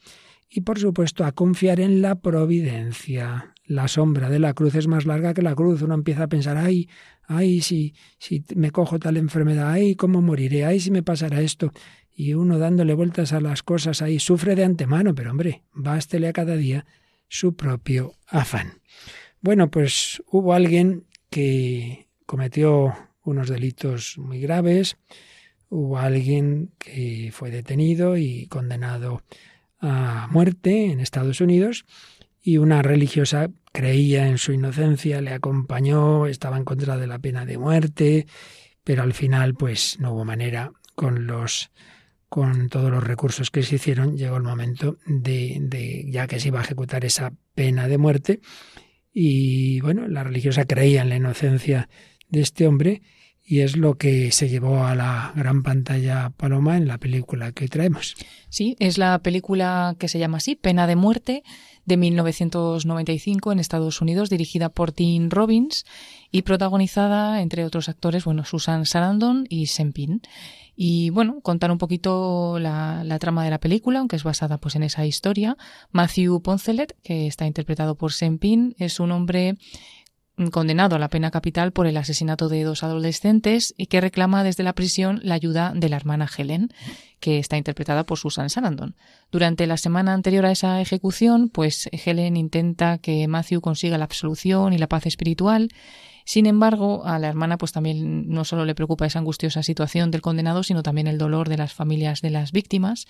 [0.49, 5.05] y por supuesto a confiar en la providencia, la sombra de la cruz es más
[5.05, 5.83] larga que la cruz.
[5.83, 6.89] Uno empieza a pensar, ay,
[7.27, 11.71] ay, si, si me cojo tal enfermedad, ay, cómo moriré, ay, si me pasará esto.
[12.19, 16.33] Y uno dándole vueltas a las cosas ahí, sufre de antemano, pero hombre, bástele a
[16.33, 16.85] cada día
[17.29, 18.81] su propio afán.
[19.39, 24.97] Bueno, pues hubo alguien que cometió unos delitos muy graves,
[25.69, 29.23] hubo alguien que fue detenido y condenado
[29.79, 31.85] a muerte en Estados Unidos,
[32.41, 37.45] y una religiosa creía en su inocencia, le acompañó, estaba en contra de la pena
[37.45, 38.27] de muerte,
[38.83, 41.71] pero al final pues no hubo manera con los
[42.29, 46.59] con todos los recursos que se hicieron, llegó el momento de, ya que se iba
[46.59, 48.39] a ejecutar esa pena de muerte
[49.11, 51.89] y bueno, la religiosa creía en la inocencia
[52.29, 53.01] de este hombre
[53.43, 57.63] y es lo que se llevó a la gran pantalla Paloma en la película que
[57.63, 58.15] hoy traemos.
[58.47, 61.41] Sí, es la película que se llama así, Pena de Muerte,
[61.83, 65.83] de 1995 en Estados Unidos, dirigida por Tim Robbins
[66.31, 70.21] y protagonizada, entre otros actores, bueno, Susan Sarandon y Sempin.
[70.81, 74.83] Y bueno, contar un poquito la, trama de la película, aunque es basada pues en
[74.83, 75.57] esa historia.
[75.91, 79.57] Matthew Poncelet, que está interpretado por Sempin, es un hombre
[80.51, 84.63] condenado a la pena capital por el asesinato de dos adolescentes y que reclama desde
[84.63, 86.69] la prisión la ayuda de la hermana Helen,
[87.19, 88.95] que está interpretada por Susan Sarandon.
[89.31, 94.71] Durante la semana anterior a esa ejecución, pues Helen intenta que Matthew consiga la absolución
[94.71, 95.69] y la paz espiritual.
[96.29, 100.21] Sin embargo, a la hermana pues también no solo le preocupa esa angustiosa situación del
[100.21, 103.07] condenado, sino también el dolor de las familias de las víctimas.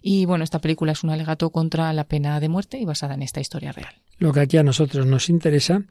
[0.00, 3.20] Y bueno, esta película es un alegato contra la pena de muerte y basada en
[3.20, 4.00] esta historia real.
[4.16, 5.82] Lo que aquí a nosotros nos interesa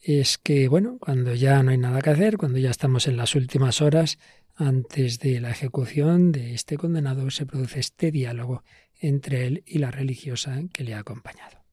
[0.00, 3.34] es que, bueno, cuando ya no hay nada que hacer, cuando ya estamos en las
[3.34, 4.20] últimas horas
[4.54, 8.62] antes de la ejecución de este condenado, se produce este diálogo
[9.00, 11.64] entre él y la religiosa que le ha acompañado.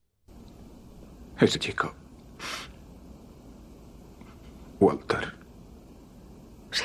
[1.39, 1.93] Ese chico.
[4.79, 5.33] Walter.
[6.71, 6.83] Sí.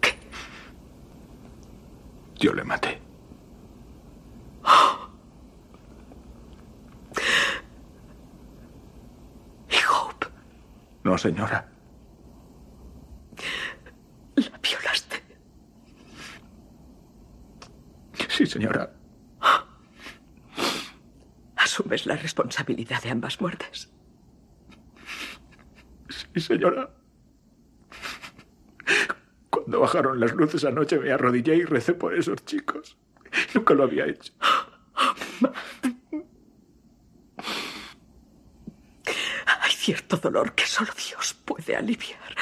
[0.00, 0.18] ¿Qué?
[2.36, 3.08] Yo le maté.
[11.08, 11.66] No, señora.
[14.36, 15.22] ¿La violaste?
[18.28, 18.97] Sí, señora.
[21.88, 23.88] ¿Asumes la responsabilidad de ambas muertes?
[26.10, 26.90] Sí, señora.
[29.48, 32.98] Cuando bajaron las luces anoche me arrodillé y recé por esos chicos.
[33.54, 34.34] Nunca lo había hecho.
[39.70, 42.36] cierto dolor que solo Dios puede aliviar.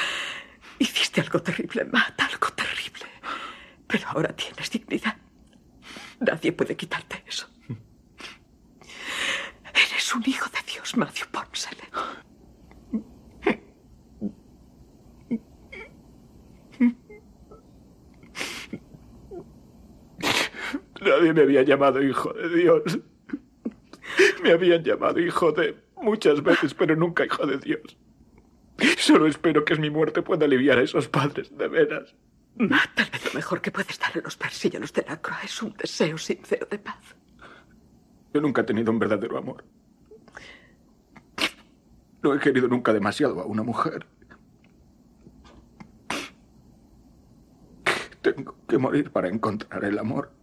[0.77, 3.05] Hiciste algo terrible, Matt, algo terrible.
[3.87, 5.15] Pero ahora tienes dignidad.
[6.19, 7.47] Nadie puede quitarte eso.
[9.73, 11.83] Eres un hijo de Dios, Matthew Ponsele.
[21.01, 22.99] Nadie me había llamado hijo de Dios.
[24.41, 27.97] Me habían llamado hijo de muchas veces, pero nunca hijo de Dios.
[28.97, 32.15] Solo espero que mi muerte pueda aliviar a esos padres, de veras.
[32.57, 35.73] tal vez lo mejor que puede estar en los persillos de la croa es un
[35.73, 37.15] deseo sincero de paz.
[38.33, 39.63] Yo nunca he tenido un verdadero amor.
[42.27, 44.05] No he querido nunca demasiado a una mujer.
[48.21, 50.33] Tengo que morir para encontrar el amor.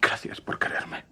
[0.00, 1.04] Gracias por quererme.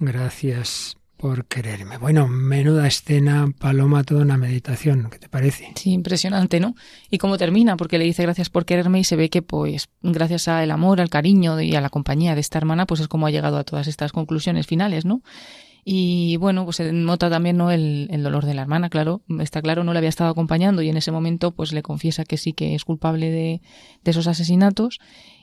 [0.00, 1.96] Gracias por quererme.
[1.96, 5.08] Bueno, menuda escena, Paloma, toda una meditación.
[5.10, 5.72] ¿Qué te parece?
[5.74, 6.74] Sí, impresionante, ¿no?
[7.10, 10.48] Y cómo termina, porque le dice gracias por quererme y se ve que, pues, gracias
[10.48, 13.30] al amor, al cariño y a la compañía de esta hermana, pues es como ha
[13.30, 15.22] llegado a todas estas conclusiones finales, ¿no?
[15.82, 17.70] Y bueno, pues se nota también ¿no?
[17.70, 20.90] el, el, dolor de la hermana, claro, está claro, no le había estado acompañando y
[20.90, 23.60] en ese momento pues le confiesa que sí que es culpable de,
[24.02, 24.98] de esos asesinatos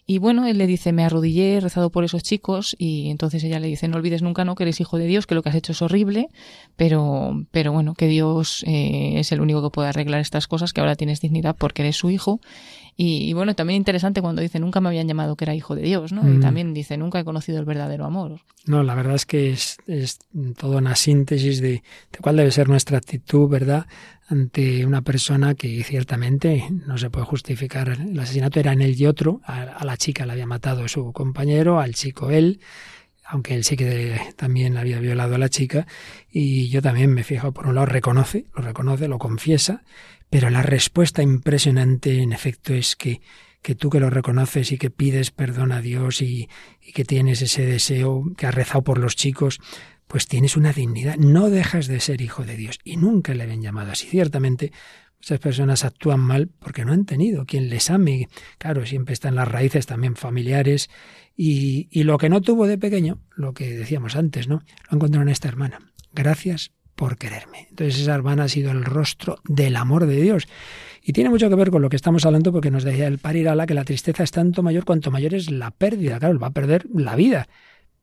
[0.06, 3.60] y bueno, él le dice, me arrodillé, he rezado por esos chicos, y entonces ella
[3.60, 5.56] le dice, no olvides nunca, no, que eres hijo de Dios, que lo que has
[5.56, 6.28] hecho es horrible,
[6.76, 10.82] pero, pero bueno, que Dios eh, es el único que puede arreglar estas cosas, que
[10.82, 12.42] ahora tienes dignidad porque eres su hijo.
[12.98, 16.12] Y, bueno, también interesante cuando dice, nunca me habían llamado que era hijo de Dios,
[16.12, 16.22] ¿no?
[16.28, 16.42] Y mm.
[16.42, 18.42] también dice, nunca he conocido el verdadero amor.
[18.68, 20.20] No, la verdad es que es, es
[20.58, 23.88] toda una síntesis de, de cuál debe ser nuestra actitud, ¿verdad?
[24.32, 27.90] Ante una persona que ciertamente no se puede justificar.
[27.90, 29.42] El asesinato era en él y otro.
[29.44, 32.62] A, la chica la había matado su compañero, al chico él,
[33.26, 35.86] aunque él sí que también había violado a la chica.
[36.32, 39.84] Y yo también me fijo, por un lado, reconoce, lo reconoce, lo confiesa,
[40.30, 43.20] Pero la respuesta impresionante, en efecto, es que,
[43.62, 46.48] que tú que lo reconoces y que pides perdón a Dios y,
[46.82, 49.60] y que tienes ese deseo, que has rezado por los chicos,
[50.12, 53.62] pues tienes una dignidad, no dejas de ser hijo de Dios y nunca le habían
[53.62, 54.08] llamado así.
[54.08, 54.74] Ciertamente,
[55.16, 58.28] muchas personas actúan mal porque no han tenido quien les ame.
[58.58, 60.90] Claro, siempre están las raíces también familiares
[61.38, 64.64] y, y lo que no tuvo de pequeño, lo que decíamos antes, ¿no?
[64.90, 65.80] Lo encontró en esta hermana.
[66.14, 67.68] Gracias por quererme.
[67.70, 70.46] Entonces esa hermana ha sido el rostro del amor de Dios.
[71.02, 73.66] Y tiene mucho que ver con lo que estamos hablando porque nos decía el Parirala
[73.66, 76.20] que la tristeza es tanto mayor cuanto mayor es la pérdida.
[76.20, 77.48] Claro, va a perder la vida.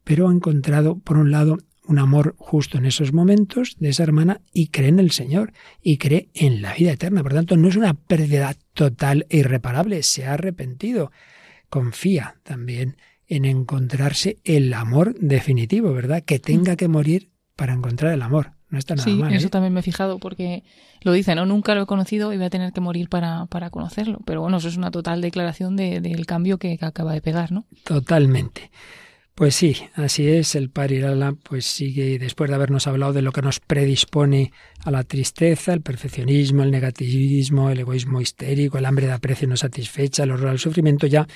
[0.04, 4.40] Pero ha encontrado, por un lado, un amor justo en esos momentos de esa hermana
[4.52, 7.22] y cree en el Señor y cree en la vida eterna.
[7.22, 11.10] Por tanto, no es una pérdida total e irreparable, se ha arrepentido.
[11.68, 12.96] Confía también
[13.26, 16.22] en encontrarse el amor definitivo, ¿verdad?
[16.22, 18.52] Que tenga que morir para encontrar el amor.
[18.70, 19.32] No está nada sí, mal.
[19.32, 19.50] eso ¿eh?
[19.50, 20.62] también me he fijado porque
[21.00, 21.46] lo dice, ¿no?
[21.46, 24.18] Nunca lo he conocido y voy a tener que morir para, para conocerlo.
[24.26, 27.50] Pero bueno, eso es una total declaración de- del cambio que, que acaba de pegar,
[27.50, 27.64] ¿no?
[27.84, 28.70] Totalmente.
[29.38, 33.40] Pues sí, así es, el Parirala pues sigue, después de habernos hablado de lo que
[33.40, 34.50] nos predispone
[34.82, 39.56] a la tristeza, el perfeccionismo, el negativismo, el egoísmo histérico, el hambre de aprecio no
[39.56, 41.28] satisfecha, el horror al sufrimiento, ya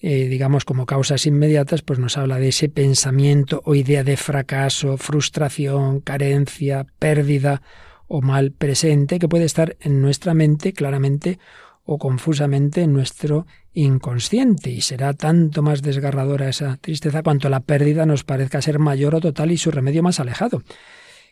[0.00, 4.96] eh, digamos como causas inmediatas, pues nos habla de ese pensamiento o idea de fracaso,
[4.96, 7.62] frustración, carencia, pérdida
[8.08, 11.38] o mal presente que puede estar en nuestra mente claramente
[11.86, 18.04] o confusamente en nuestro inconsciente y será tanto más desgarradora esa tristeza cuanto la pérdida
[18.04, 20.62] nos parezca ser mayor o total y su remedio más alejado.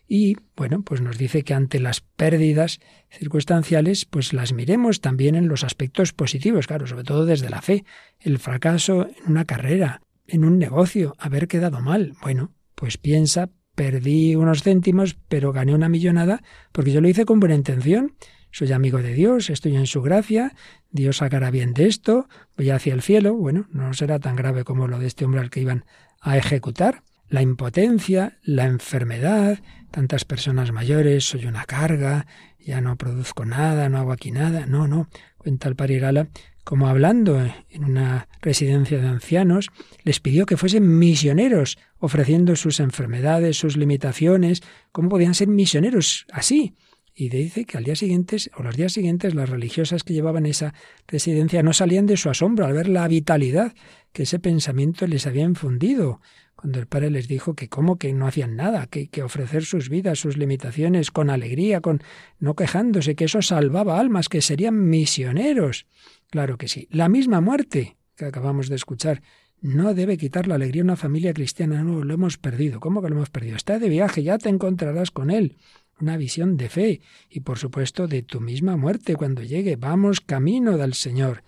[0.06, 2.78] Y bueno, pues nos dice que ante las pérdidas
[3.10, 7.84] circunstanciales, pues las miremos también en los aspectos positivos, claro, sobre todo desde la fe.
[8.20, 12.12] El fracaso en una carrera, en un negocio, haber quedado mal.
[12.20, 17.40] Bueno, pues piensa, perdí unos céntimos, pero gané una millonada porque yo lo hice con
[17.40, 18.14] buena intención.
[18.54, 20.52] Soy amigo de Dios, estoy en su gracia,
[20.92, 23.34] Dios sacará bien de esto, voy hacia el cielo.
[23.34, 25.84] Bueno, no será tan grave como lo de este hombre al que iban
[26.20, 27.02] a ejecutar.
[27.28, 29.58] La impotencia, la enfermedad,
[29.90, 32.28] tantas personas mayores, soy una carga,
[32.60, 34.66] ya no produzco nada, no hago aquí nada.
[34.66, 36.28] No, no, cuenta el Parirala,
[36.62, 39.70] como hablando en una residencia de ancianos,
[40.04, 44.62] les pidió que fuesen misioneros, ofreciendo sus enfermedades, sus limitaciones,
[44.92, 46.76] cómo podían ser misioneros así.
[47.16, 50.74] Y dice que al día siguiente, o los días siguientes, las religiosas que llevaban esa
[51.06, 53.72] residencia no salían de su asombro al ver la vitalidad
[54.12, 56.20] que ese pensamiento les había infundido.
[56.56, 60.18] Cuando el padre les dijo que cómo que no hacían nada, que, ofrecer sus vidas,
[60.18, 62.02] sus limitaciones, con alegría, con
[62.40, 65.86] no quejándose, que eso salvaba almas, que serían misioneros.
[66.30, 66.88] Claro que sí.
[66.90, 69.22] La misma muerte que acabamos de escuchar
[69.60, 71.84] no debe quitar la alegría a una familia cristiana.
[71.84, 72.80] No, lo hemos perdido.
[72.80, 73.56] ¿Cómo que lo hemos perdido?
[73.56, 75.56] Está de viaje, ya te encontrarás con él
[76.00, 79.76] una visión de fe y por supuesto de tu misma muerte cuando llegue.
[79.76, 81.42] Vamos camino del Señor.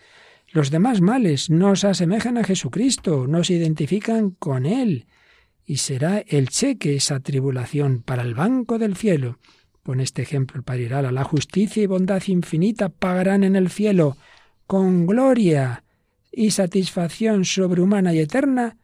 [0.52, 5.06] Los demás males nos asemejan a Jesucristo, nos identifican con Él
[5.64, 9.38] y será el cheque esa tribulación para el banco del cielo.
[9.82, 11.10] Pone este ejemplo el Parirala.
[11.12, 14.16] La justicia y bondad infinita pagarán en el cielo
[14.66, 15.84] con gloria
[16.32, 18.76] y satisfacción sobrehumana y eterna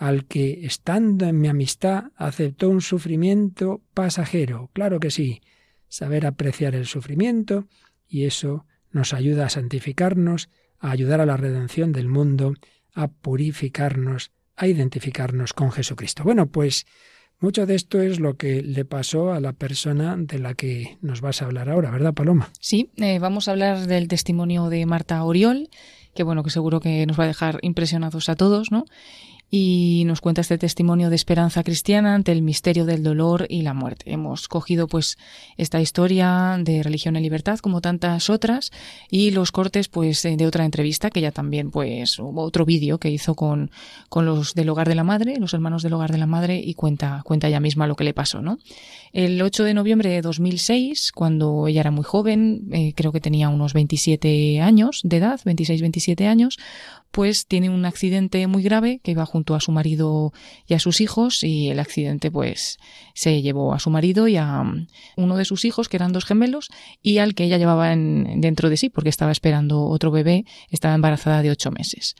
[0.00, 4.70] al que, estando en mi amistad, aceptó un sufrimiento pasajero.
[4.72, 5.42] Claro que sí,
[5.88, 7.66] saber apreciar el sufrimiento,
[8.08, 10.48] y eso nos ayuda a santificarnos,
[10.78, 12.54] a ayudar a la redención del mundo,
[12.94, 16.24] a purificarnos, a identificarnos con Jesucristo.
[16.24, 16.86] Bueno, pues
[17.38, 21.20] mucho de esto es lo que le pasó a la persona de la que nos
[21.20, 22.50] vas a hablar ahora, ¿verdad, Paloma?
[22.58, 25.68] Sí, eh, vamos a hablar del testimonio de Marta Oriol,
[26.14, 28.86] que bueno, que seguro que nos va a dejar impresionados a todos, ¿no?
[29.50, 33.74] Y nos cuenta este testimonio de esperanza cristiana ante el misterio del dolor y la
[33.74, 34.12] muerte.
[34.12, 35.18] Hemos cogido pues
[35.56, 38.70] esta historia de religión y libertad como tantas otras
[39.10, 43.10] y los cortes pues de otra entrevista que ya también pues hubo otro vídeo que
[43.10, 43.72] hizo con,
[44.08, 46.74] con los del hogar de la madre, los hermanos del hogar de la madre y
[46.74, 48.58] cuenta cuenta ella misma lo que le pasó, ¿no?
[49.12, 53.48] El 8 de noviembre de 2006, cuando ella era muy joven, eh, creo que tenía
[53.48, 56.58] unos 27 años de edad, 26-27 años,
[57.10, 60.32] pues tiene un accidente muy grave que iba junto a su marido
[60.66, 62.78] y a sus hijos y el accidente pues
[63.14, 64.62] se llevó a su marido y a
[65.16, 66.68] uno de sus hijos que eran dos gemelos
[67.02, 70.94] y al que ella llevaba en, dentro de sí porque estaba esperando otro bebé, estaba
[70.94, 72.16] embarazada de ocho meses.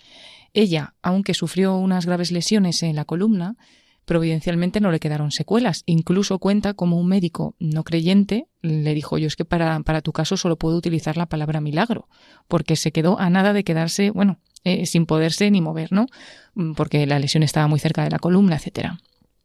[0.52, 3.56] Ella, aunque sufrió unas graves lesiones en la columna,
[4.04, 5.84] providencialmente no le quedaron secuelas.
[5.86, 10.12] Incluso cuenta como un médico no creyente le dijo yo es que para, para tu
[10.12, 12.08] caso solo puedo utilizar la palabra milagro,
[12.48, 16.06] porque se quedó a nada de quedarse, bueno, eh, sin poderse ni mover, ¿no?
[16.76, 18.98] Porque la lesión estaba muy cerca de la columna, etcétera.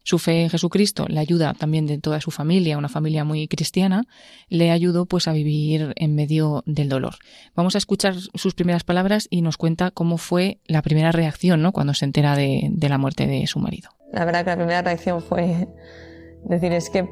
[0.03, 4.03] Su fe en Jesucristo, la ayuda también de toda su familia, una familia muy cristiana,
[4.49, 7.15] le ayudó pues a vivir en medio del dolor.
[7.55, 11.71] Vamos a escuchar sus primeras palabras y nos cuenta cómo fue la primera reacción, ¿no?
[11.71, 13.89] Cuando se entera de, de la muerte de su marido.
[14.13, 15.67] La verdad que la primera reacción fue
[16.43, 17.09] decir es que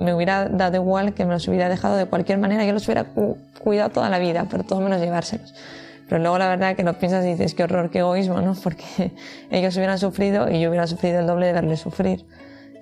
[0.00, 3.12] me hubiera dado igual que me los hubiera dejado de cualquier manera, yo los hubiera
[3.62, 5.54] cuidado toda la vida, pero todo menos llevárselos.
[6.08, 8.54] Pero luego la verdad que lo piensas y dices, qué horror, qué egoísmo, ¿no?
[8.54, 9.12] Porque
[9.50, 12.26] ellos hubieran sufrido y yo hubiera sufrido el doble de verles sufrir.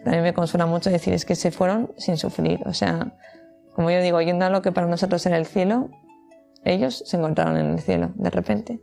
[0.04, 2.60] mí me consuela mucho decir, es que se fueron sin sufrir.
[2.66, 3.16] O sea,
[3.74, 5.90] como yo digo, yendo a lo que para nosotros era el cielo,
[6.64, 8.80] ellos se encontraron en el cielo, de repente.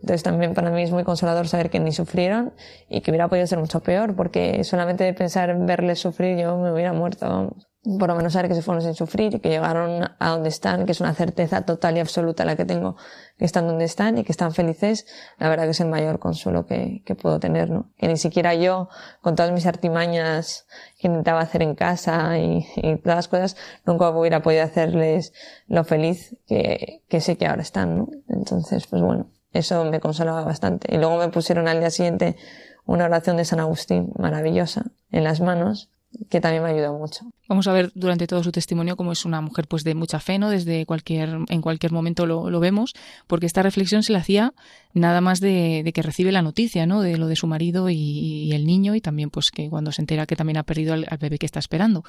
[0.00, 2.54] Entonces también para mí es muy consolador saber que ni sufrieron
[2.88, 6.56] y que hubiera podido ser mucho peor, porque solamente de pensar en verles sufrir yo
[6.56, 7.54] me hubiera muerto,
[7.98, 10.86] por lo menos saber que se fueron sin sufrir y que llegaron a donde están,
[10.86, 12.96] que es una certeza total y absoluta la que tengo,
[13.40, 15.06] que están donde están y que están felices,
[15.38, 17.90] la verdad que es el mayor consuelo que, que puedo tener, ¿no?
[17.96, 18.90] Que ni siquiera yo,
[19.22, 20.66] con todas mis artimañas
[20.98, 25.32] que intentaba hacer en casa y, y todas las cosas, nunca hubiera podido hacerles
[25.68, 28.08] lo feliz que, que sé que ahora están, ¿no?
[28.28, 30.94] Entonces, pues bueno, eso me consolaba bastante.
[30.94, 32.36] Y luego me pusieron al día siguiente
[32.84, 35.88] una oración de San Agustín maravillosa en las manos,
[36.28, 37.24] que también me ayudó mucho.
[37.50, 40.38] Vamos a ver durante todo su testimonio cómo es una mujer pues de mucha fe,
[40.38, 40.50] ¿no?
[40.50, 42.94] Desde cualquier, en cualquier momento lo, lo vemos,
[43.26, 44.54] porque esta reflexión se la hacía
[44.92, 47.00] nada más de, que recibe la noticia, ¿no?
[47.00, 50.26] De lo de su marido y, el niño y también pues que cuando se entera
[50.26, 52.04] que también ha perdido al, al bebé que está esperando.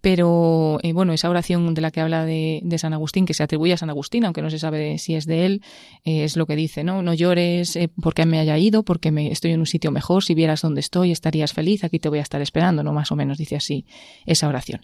[0.00, 3.42] Pero eh, bueno, esa oración de la que habla de, de, San Agustín, que se
[3.42, 5.62] atribuye a San Agustín, aunque no se sabe si es de él,
[6.04, 7.02] eh, es lo que dice, ¿no?
[7.02, 10.34] No llores eh, porque me haya ido, porque me, estoy en un sitio mejor, si
[10.34, 12.92] vieras dónde estoy estarías feliz, aquí te voy a estar esperando, ¿no?
[12.92, 13.86] Más o menos dice así
[14.26, 14.81] esa oración.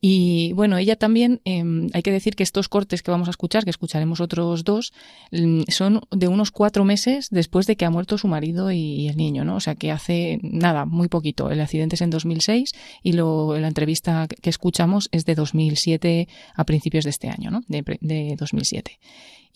[0.00, 3.64] Y bueno, ella también, eh, hay que decir que estos cortes que vamos a escuchar,
[3.64, 4.92] que escucharemos otros dos,
[5.32, 9.08] mm, son de unos cuatro meses después de que ha muerto su marido y, y
[9.08, 9.56] el niño, ¿no?
[9.56, 11.50] O sea que hace nada, muy poquito.
[11.50, 12.72] El accidente es en 2006
[13.02, 17.62] y lo, la entrevista que escuchamos es de 2007 a principios de este año, ¿no?
[17.66, 18.98] De, de 2007.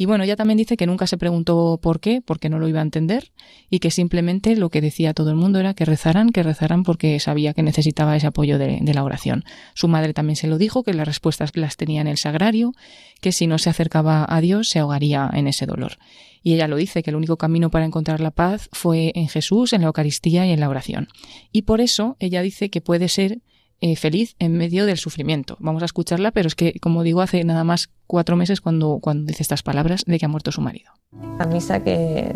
[0.03, 2.81] Y bueno, ella también dice que nunca se preguntó por qué, porque no lo iba
[2.81, 3.31] a entender,
[3.71, 7.21] y que simplemente lo que decía todo el mundo era que rezaran, que rezaran porque
[7.21, 9.45] sabía que necesitaba ese apoyo de, de la oración.
[9.75, 12.73] Su madre también se lo dijo, que las respuestas las tenía en el sagrario,
[13.21, 15.99] que si no se acercaba a Dios se ahogaría en ese dolor.
[16.43, 19.73] Y ella lo dice, que el único camino para encontrar la paz fue en Jesús,
[19.73, 21.07] en la Eucaristía y en la oración.
[21.53, 23.39] Y por eso ella dice que puede ser
[23.85, 25.57] eh, feliz en medio del sufrimiento.
[25.59, 29.27] Vamos a escucharla, pero es que, como digo, hace nada más cuatro meses cuando, cuando
[29.27, 30.93] dice estas palabras de que ha muerto su marido.
[31.37, 32.33] La misa que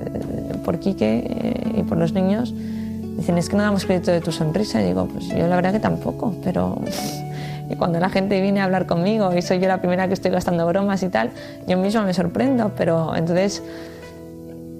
[0.64, 2.52] por Quique eh, y por los niños
[3.16, 4.82] dicen es que no damos crédito de tu sonrisa.
[4.82, 6.82] Y digo, pues yo la verdad que tampoco, pero
[7.70, 10.32] y cuando la gente viene a hablar conmigo y soy yo la primera que estoy
[10.32, 11.30] gastando bromas y tal,
[11.68, 13.62] yo misma me sorprendo, pero entonces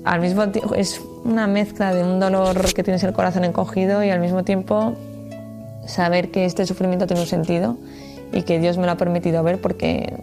[0.04, 4.10] al mismo tiempo es una mezcla de un dolor que tienes el corazón encogido y
[4.10, 4.96] al mismo tiempo
[5.86, 7.76] saber que este sufrimiento tiene un sentido
[8.32, 10.16] y que Dios me lo ha permitido ver porque,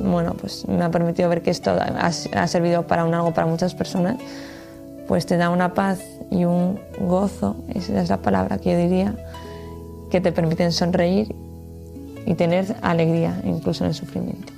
[0.00, 3.46] bueno, pues me ha permitido ver que esto ha, ha servido para un algo para
[3.46, 4.16] muchas personas,
[5.08, 9.14] pues te da una paz y un gozo, esa es la palabra que yo diría,
[10.10, 11.34] que te permiten sonreír
[12.26, 14.55] y tener alegría incluso en el sufrimiento.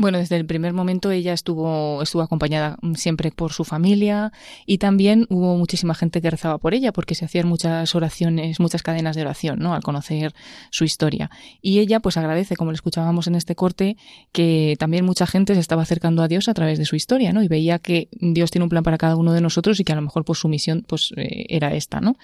[0.00, 4.32] Bueno, desde el primer momento ella estuvo, estuvo acompañada siempre por su familia
[4.64, 8.82] y también hubo muchísima gente que rezaba por ella porque se hacían muchas oraciones, muchas
[8.82, 9.74] cadenas de oración, ¿no?
[9.74, 10.32] Al conocer
[10.70, 11.30] su historia.
[11.60, 13.98] Y ella pues agradece, como le escuchábamos en este corte,
[14.32, 17.42] que también mucha gente se estaba acercando a Dios a través de su historia, ¿no?
[17.42, 19.96] Y veía que Dios tiene un plan para cada uno de nosotros y que a
[19.96, 22.16] lo mejor pues su misión pues eh, era esta, ¿no?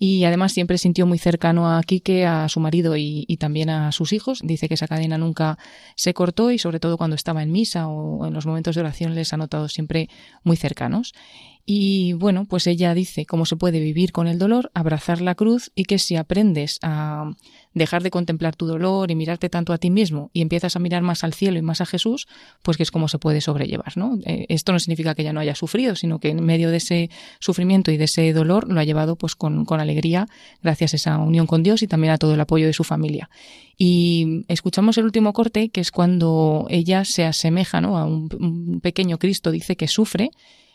[0.00, 3.92] Y además siempre sintió muy cercano a Quique, a su marido y, y también a
[3.92, 4.40] sus hijos.
[4.42, 5.58] Dice que esa cadena nunca
[5.94, 9.14] se cortó y sobre todo cuando estaba en misa o en los momentos de oración
[9.14, 10.08] les ha notado siempre
[10.42, 11.12] muy cercanos.
[11.72, 15.70] Y bueno, pues ella dice cómo se puede vivir con el dolor, abrazar la cruz
[15.76, 17.30] y que si aprendes a
[17.74, 21.02] dejar de contemplar tu dolor y mirarte tanto a ti mismo y empiezas a mirar
[21.02, 22.26] más al cielo y más a Jesús,
[22.64, 24.18] pues que es como se puede sobrellevar, ¿no?
[24.24, 27.08] Eh, esto no significa que ella no haya sufrido, sino que en medio de ese
[27.38, 30.26] sufrimiento y de ese dolor lo ha llevado pues con, con alegría
[30.64, 33.30] gracias a esa unión con Dios y también a todo el apoyo de su familia.
[33.78, 37.96] Y escuchamos el último corte, que es cuando ella se asemeja ¿no?
[37.96, 40.32] a un, un pequeño Cristo, dice que sufre,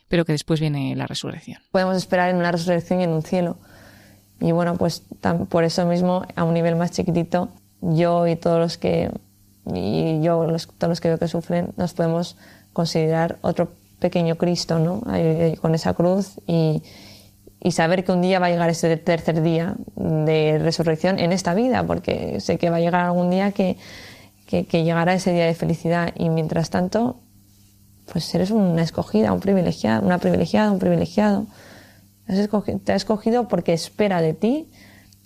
[0.08, 1.62] pero que después viene la resurrección.
[1.72, 3.58] Podemos esperar en una resurrección y en un cielo.
[4.40, 5.04] Y bueno, pues
[5.50, 7.50] por eso mismo, a un nivel más chiquitito,
[7.82, 9.12] yo y todos los que,
[9.74, 10.46] y yo,
[10.78, 12.38] todos los que veo que sufren, nos podemos
[12.74, 15.02] considerar otro pequeño Cristo, ¿no?
[15.62, 16.84] Con esa cruz y,
[17.62, 21.54] y saber que un día va a llegar ese tercer día de resurrección en esta
[21.54, 23.78] vida, porque sé que va a llegar algún día que,
[24.46, 27.18] que llegará ese día de felicidad y mientras tanto,
[28.12, 31.48] pues eres una escogida, un privilegiado, una privilegiada, un privilegiado
[32.84, 34.68] te ha escogido porque espera de ti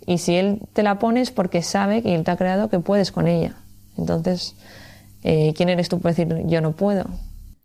[0.06, 2.80] y si Él te la pone es porque sabe que Él te ha creado que
[2.80, 3.56] puedes con ella.
[3.98, 4.56] Entonces,
[5.24, 7.06] eh, ¿quién eres tú para decir yo no puedo?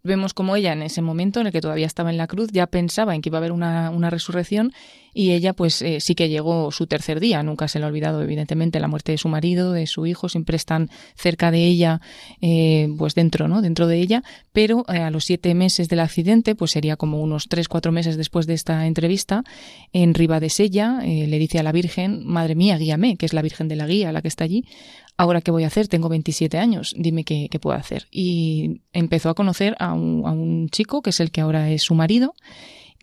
[0.03, 2.67] Vemos como ella en ese momento en el que todavía estaba en la cruz ya
[2.67, 4.73] pensaba en que iba a haber una, una resurrección
[5.15, 8.21] y ella pues eh, sí que llegó su tercer día, nunca se le ha olvidado
[8.21, 12.01] evidentemente la muerte de su marido, de su hijo, siempre están cerca de ella,
[12.41, 13.63] eh, pues dentro, ¿no?
[13.63, 17.49] Dentro de ella, pero eh, a los siete meses del accidente, pues sería como unos
[17.49, 19.45] tres, cuatro meses después de esta entrevista,
[19.93, 23.77] en Ribadesella le dice a la Virgen, Madre mía, guíame, que es la Virgen de
[23.77, 24.65] la Guía, la que está allí,
[25.17, 28.09] ahora qué voy a hacer, tengo 27 años, dime qué, qué puedo hacer.
[28.11, 31.83] Y empezó a conocer a un, a un chico que es el que ahora es
[31.83, 32.35] su marido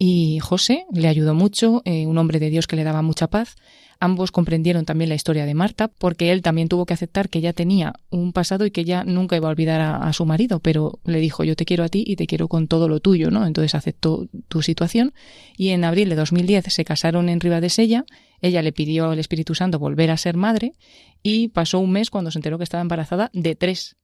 [0.04, 3.56] y José le ayudó mucho, eh, un hombre de Dios que le daba mucha paz.
[4.00, 7.54] Ambos comprendieron también la historia de Marta, porque él también tuvo que aceptar que ella
[7.54, 11.20] tenía un pasado y que ella nunca iba a olvidar a, su marido, pero le
[11.20, 13.46] dijo yo te quiero a ti y te quiero con todo lo tuyo, ¿no?
[13.46, 15.14] Entonces aceptó tu situación
[15.56, 18.06] y en abril de 2010 se casaron en Ribadesella,
[18.42, 20.74] ella le pidió al Espíritu Santo volver a ser madre
[21.22, 23.98] y pasó un mes cuando se enteró que estaba embarazada de tres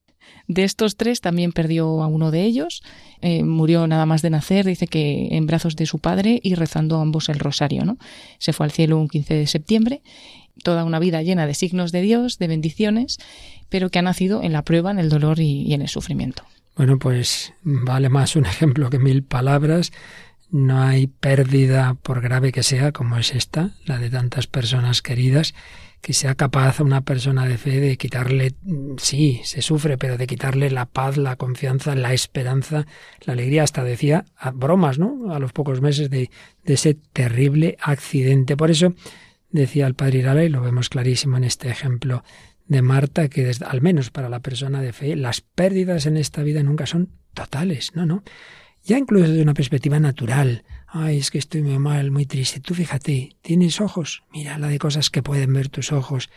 [0.47, 2.84] de estos tres también perdió a uno de ellos,
[3.21, 6.99] eh, murió nada más de nacer, dice que en brazos de su padre y rezando
[6.99, 7.97] ambos el rosario, ¿no?
[8.38, 10.01] Se fue al cielo un 15 de septiembre,
[10.63, 13.17] toda una vida llena de signos de Dios, de bendiciones,
[13.69, 16.43] pero que ha nacido en la prueba, en el dolor y en el sufrimiento.
[16.78, 19.91] Bueno, pues vale más un ejemplo que mil palabras.
[20.49, 25.55] No hay pérdida, por grave que sea, como es esta, la de tantas personas queridas,
[26.02, 28.54] que sea capaz una persona de fe de quitarle,
[28.98, 32.86] sí, se sufre, pero de quitarle la paz, la confianza, la esperanza,
[33.26, 35.34] la alegría, hasta decía bromas, ¿no?
[35.34, 36.30] A los pocos meses de,
[36.66, 38.56] ese terrible accidente.
[38.56, 38.93] Por eso
[39.50, 42.24] decía el padre Irala, y lo vemos clarísimo en este ejemplo
[42.68, 46.64] de Marta, que al menos para la persona de fe, las pérdidas en esta vida
[46.64, 48.24] nunca son totales, no, no.
[48.84, 52.59] Ya incluso desde una perspectiva natural, ay, es que estoy muy mal, muy triste.
[52.59, 56.29] Tú fíjate, tienes ojos, mira la de cosas que pueden ver tus ojos,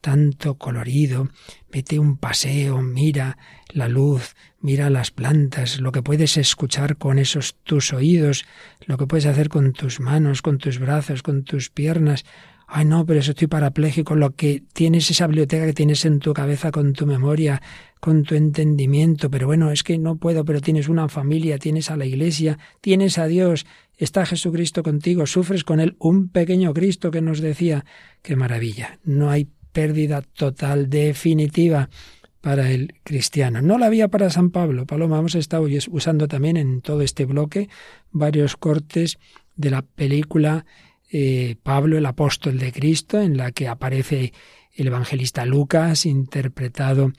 [0.00, 1.30] tanto colorido,
[1.72, 3.38] vete un paseo, mira
[3.70, 8.44] la luz, mira las plantas, lo que puedes escuchar con esos tus oídos,
[8.84, 12.26] lo que puedes hacer con tus manos, con tus brazos, con tus piernas.
[12.66, 14.14] Ay, no, pero eso estoy parapléjico.
[14.14, 17.62] Lo que tienes, esa biblioteca que tienes en tu cabeza con tu memoria,
[18.00, 19.30] con tu entendimiento.
[19.30, 23.18] Pero bueno, es que no puedo, pero tienes una familia, tienes a la iglesia, tienes
[23.18, 23.66] a Dios,
[24.04, 27.84] está Jesucristo contigo, sufres con Él, un pequeño Cristo que nos decía,
[28.22, 31.90] qué maravilla, no hay pérdida total, definitiva
[32.40, 33.62] para el cristiano.
[33.62, 34.86] No la había para San Pablo.
[34.86, 37.68] Paloma, hemos estado usando también en todo este bloque
[38.10, 39.18] varios cortes
[39.56, 40.66] de la película
[41.10, 44.32] eh, Pablo, el apóstol de Cristo, en la que aparece
[44.74, 47.12] el evangelista Lucas, interpretado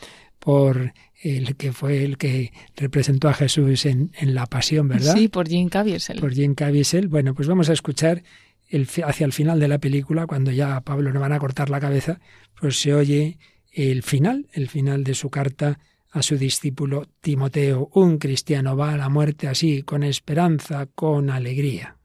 [0.46, 0.94] por
[1.24, 5.16] el que fue el que representó a Jesús en, la pasión, ¿verdad?
[5.16, 6.20] Sí, por Jim Caviezel.
[6.20, 7.08] Por Jim Caviezel.
[7.08, 8.22] Bueno, pues vamos a escuchar
[8.70, 11.72] el, hacia el final de la película, cuando ya a Pablo le van a cortar
[11.72, 12.20] la cabeza,
[12.62, 13.40] pues se oye
[13.72, 15.80] el final, el final de su carta
[16.12, 17.90] a su discípulo Timoteo.
[17.94, 21.98] Un cristiano va a la muerte así, con esperanza, con alegría.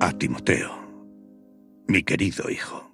[0.00, 0.70] A Timoteo,
[1.88, 2.93] mi querido hijo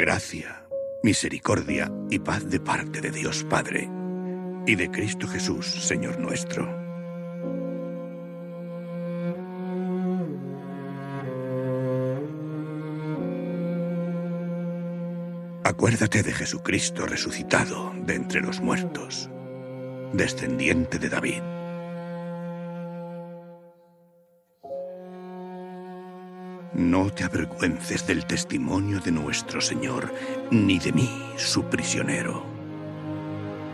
[0.00, 0.64] Gracia,
[1.02, 3.86] misericordia y paz de parte de Dios Padre
[4.66, 6.64] y de Cristo Jesús, Señor nuestro.
[15.64, 19.28] Acuérdate de Jesucristo resucitado de entre los muertos,
[20.14, 21.42] descendiente de David
[26.80, 30.14] No te avergüences del testimonio de nuestro Señor,
[30.50, 32.42] ni de mí, su prisionero.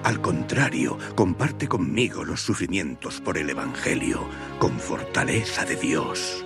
[0.02, 4.28] Al contrario, comparte conmigo los sufrimientos por el Evangelio,
[4.58, 6.44] con fortaleza de Dios,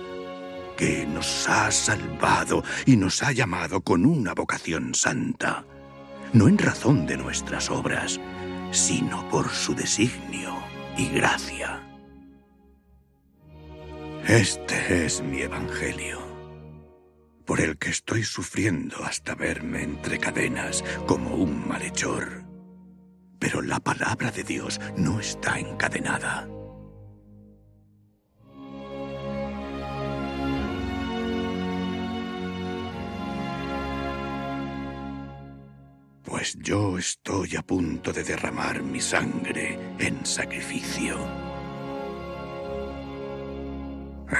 [0.77, 5.65] que nos ha salvado y nos ha llamado con una vocación santa,
[6.31, 8.19] no en razón de nuestras obras,
[8.69, 10.53] sino por su designio
[10.95, 11.81] y gracia.
[14.27, 16.20] Este es mi Evangelio
[17.45, 22.45] por el que estoy sufriendo hasta verme entre cadenas como un malhechor.
[23.39, 26.47] Pero la palabra de Dios no está encadenada.
[36.23, 41.17] Pues yo estoy a punto de derramar mi sangre en sacrificio.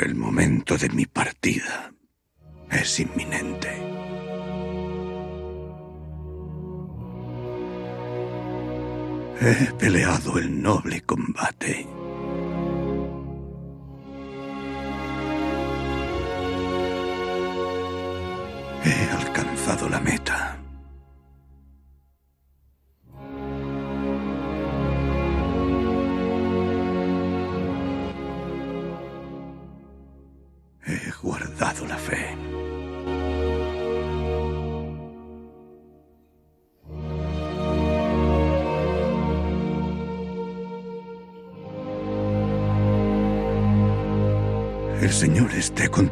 [0.02, 1.91] El momento de mi partida
[2.72, 3.70] es inminente.
[9.44, 11.88] He peleado el noble combate.
[18.84, 20.21] He alcanzado la meta.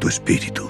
[0.09, 0.65] Tu espíritu.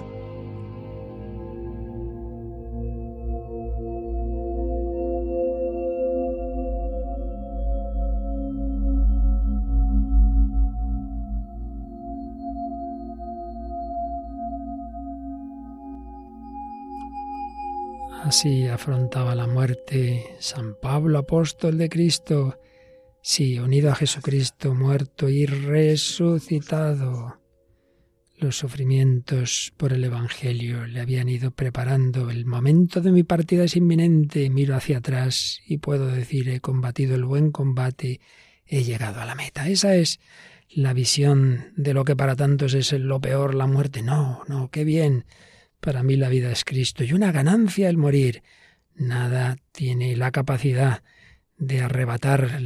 [18.23, 22.59] Así afrontaba la muerte San Pablo, apóstol de Cristo,
[23.21, 27.39] sí, unido a Jesucristo, muerto y resucitado.
[28.39, 32.29] Los sufrimientos por el Evangelio le habían ido preparando.
[32.29, 34.49] El momento de mi partida es inminente.
[34.49, 38.21] Miro hacia atrás y puedo decir, he combatido el buen combate,
[38.65, 39.67] he llegado a la meta.
[39.67, 40.21] Esa es
[40.69, 44.03] la visión de lo que para tantos es lo peor, la muerte.
[44.03, 45.25] No, no, qué bien
[45.81, 48.41] para mí la vida es Cristo y una ganancia el morir.
[48.95, 51.03] Nada tiene la capacidad
[51.57, 52.61] de arrebatar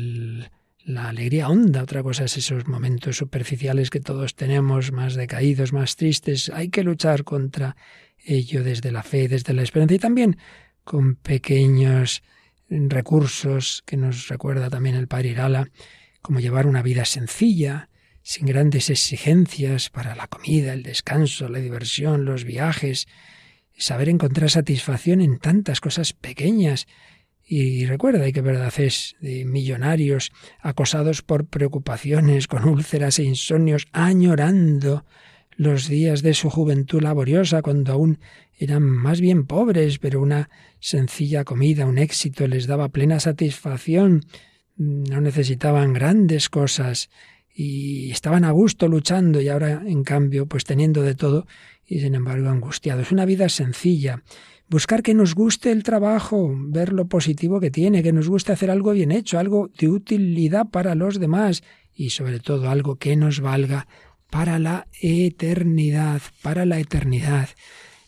[0.85, 1.83] la alegría honda.
[1.83, 6.49] Otra cosa es esos momentos superficiales que todos tenemos, más decaídos, más tristes.
[6.49, 7.75] Hay que luchar contra
[8.23, 10.37] ello desde la fe, desde la esperanza y también
[10.83, 12.23] con pequeños
[12.69, 15.69] recursos que nos recuerda también el Padre Irala,
[16.21, 17.89] como llevar una vida sencilla,
[18.21, 23.07] sin grandes exigencias para la comida, el descanso, la diversión, los viajes,
[23.77, 26.87] saber encontrar satisfacción en tantas cosas pequeñas.
[27.45, 30.31] Y recuerda que verdad es de millonarios
[30.61, 35.05] acosados por preocupaciones, con úlceras e insomnios, añorando
[35.55, 38.19] los días de su juventud laboriosa, cuando aún
[38.57, 44.21] eran más bien pobres, pero una sencilla comida, un éxito les daba plena satisfacción,
[44.77, 47.09] no necesitaban grandes cosas,
[47.53, 51.45] y estaban a gusto luchando y ahora, en cambio, pues teniendo de todo
[51.85, 53.11] y sin embargo angustiados.
[53.11, 54.23] Una vida sencilla.
[54.73, 58.71] Buscar que nos guste el trabajo, ver lo positivo que tiene, que nos guste hacer
[58.71, 61.61] algo bien hecho, algo de utilidad para los demás
[61.93, 63.87] y sobre todo algo que nos valga
[64.31, 67.49] para la eternidad, para la eternidad.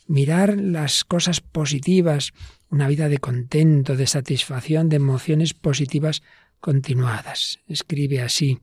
[0.07, 2.34] Mirar las cosas positivas,
[2.72, 6.24] una vida de contento, de satisfacción, de emociones positivas
[6.59, 7.59] continuadas.
[7.68, 8.57] Escribe así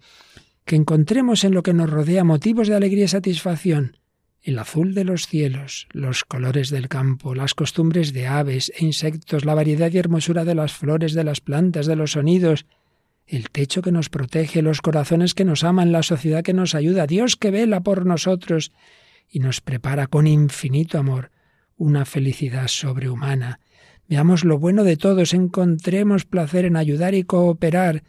[0.64, 3.96] que encontremos en lo que nos rodea motivos de alegría y satisfacción,
[4.42, 9.44] el azul de los cielos, los colores del campo, las costumbres de aves e insectos,
[9.44, 12.66] la variedad y hermosura de las flores, de las plantas, de los sonidos,
[13.26, 17.06] el techo que nos protege, los corazones que nos aman, la sociedad que nos ayuda,
[17.06, 18.72] Dios que vela por nosotros
[19.30, 21.30] y nos prepara con infinito amor
[21.76, 23.60] una felicidad sobrehumana.
[24.08, 28.02] Veamos lo bueno de todos, encontremos placer en ayudar y cooperar,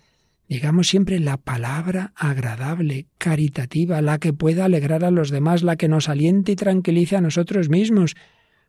[0.54, 5.88] Digamos siempre la palabra agradable, caritativa, la que pueda alegrar a los demás, la que
[5.88, 8.14] nos aliente y tranquilice a nosotros mismos.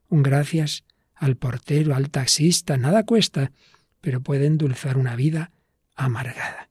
[0.08, 3.52] Un gracias al portero, al taxista, nada cuesta,
[4.00, 5.50] pero puede endulzar una vida
[5.94, 6.70] amargada.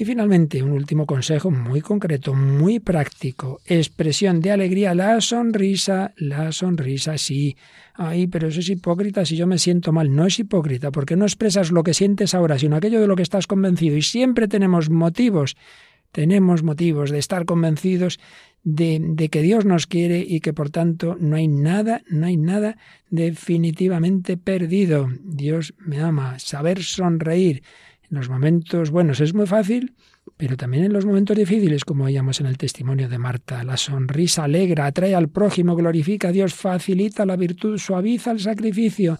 [0.00, 3.60] Y finalmente, un último consejo muy concreto, muy práctico.
[3.66, 7.54] Expresión de alegría, la sonrisa, la sonrisa, sí.
[7.96, 10.16] Ay, pero eso es hipócrita si yo me siento mal.
[10.16, 13.22] No es hipócrita, porque no expresas lo que sientes ahora, sino aquello de lo que
[13.22, 13.94] estás convencido.
[13.94, 15.58] Y siempre tenemos motivos,
[16.12, 18.18] tenemos motivos de estar convencidos
[18.64, 22.38] de, de que Dios nos quiere y que por tanto no hay nada, no hay
[22.38, 22.78] nada
[23.10, 25.10] definitivamente perdido.
[25.22, 26.38] Dios me ama.
[26.38, 27.62] Saber sonreír
[28.10, 29.94] en los momentos buenos es muy fácil,
[30.36, 34.44] pero también en los momentos difíciles, como veíamos en el testimonio de Marta, la sonrisa
[34.44, 39.18] alegra, atrae al prójimo, glorifica a Dios, facilita la virtud, suaviza el sacrificio,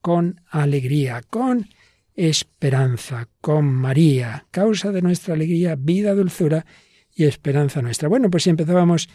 [0.00, 1.68] con alegría, con
[2.14, 6.66] esperanza, con María, causa de nuestra alegría, vida, dulzura
[7.14, 8.08] y esperanza nuestra.
[8.08, 9.08] Bueno, pues si empezábamos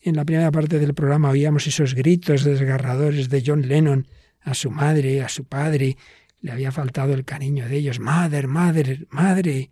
[0.00, 4.06] en la primera parte del programa, oíamos esos gritos desgarradores de John Lennon
[4.40, 5.98] a su madre, a su padre,
[6.40, 8.00] le había faltado el cariño de ellos.
[8.00, 9.70] Madre, madre, madre.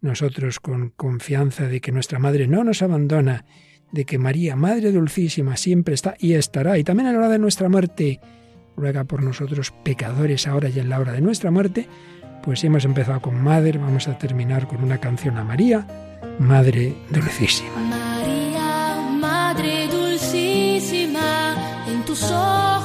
[0.00, 3.44] Nosotros con confianza de que nuestra madre no nos abandona,
[3.90, 7.38] de que María, Madre Dulcísima, siempre está y estará, y también a la hora de
[7.38, 8.20] nuestra muerte,
[8.76, 11.88] ruega por nosotros pecadores ahora y en la hora de nuestra muerte,
[12.42, 15.86] pues hemos empezado con Madre, vamos a terminar con una canción a María,
[16.38, 17.80] Madre Dulcísima.
[17.80, 21.56] María, Madre Dulcísima,
[21.88, 22.77] en tus ojos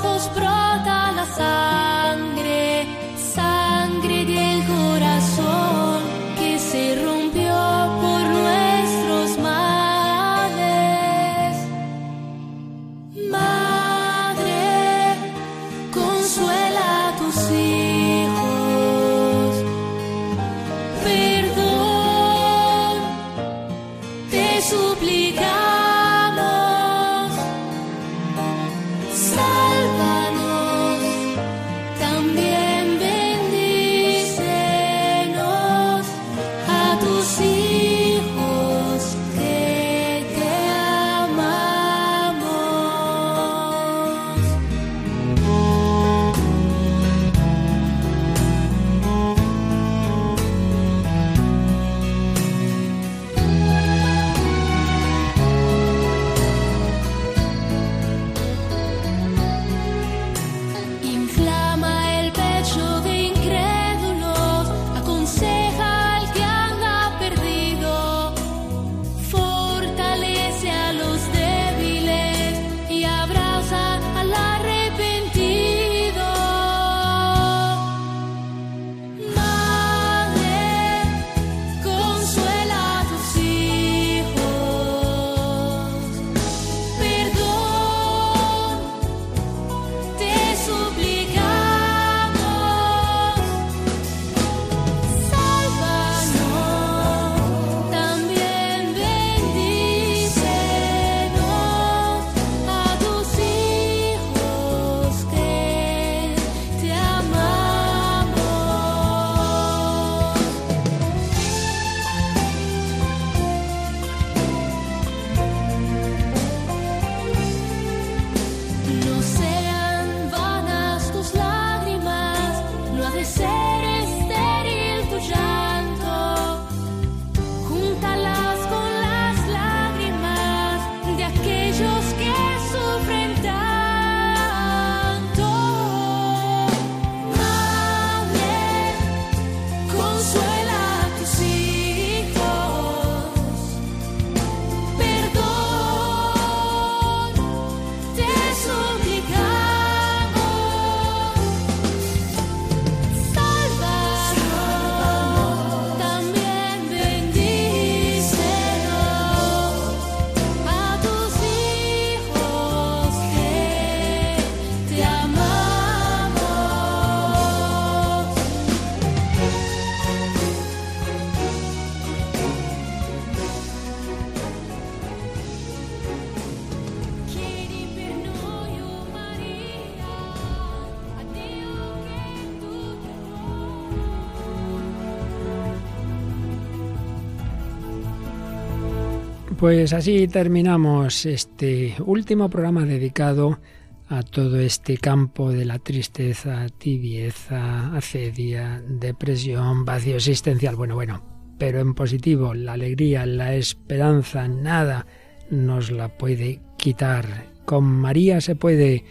[189.64, 193.61] Pues así terminamos este último programa dedicado
[194.09, 200.76] a todo este campo de la tristeza, tibieza, acedia, depresión, vacío existencial.
[200.76, 201.24] Bueno, bueno,
[201.57, 205.07] pero en positivo, la alegría, la esperanza, nada
[205.49, 207.45] nos la puede quitar.
[207.64, 209.05] Con María se puede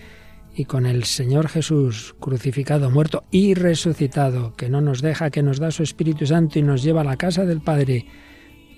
[0.54, 5.58] y con el Señor Jesús crucificado, muerto y resucitado, que no nos deja, que nos
[5.58, 8.04] da su Espíritu Santo y nos lleva a la casa del Padre,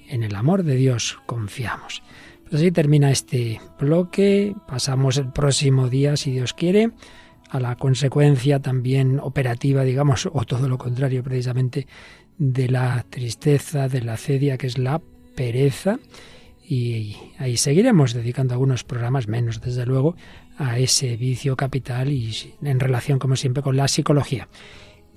[0.08, 2.02] en el amor de Dios confiamos.
[2.42, 6.90] Pues así termina este bloque, pasamos el próximo día, si Dios quiere,
[7.50, 11.86] a la consecuencia también operativa, digamos, o todo lo contrario precisamente,
[12.38, 15.00] de la tristeza, de la cedia, que es la
[15.34, 15.98] pereza.
[16.66, 20.16] Y ahí seguiremos dedicando algunos programas, menos desde luego,
[20.58, 24.48] a ese vicio capital y en relación, como siempre, con la psicología.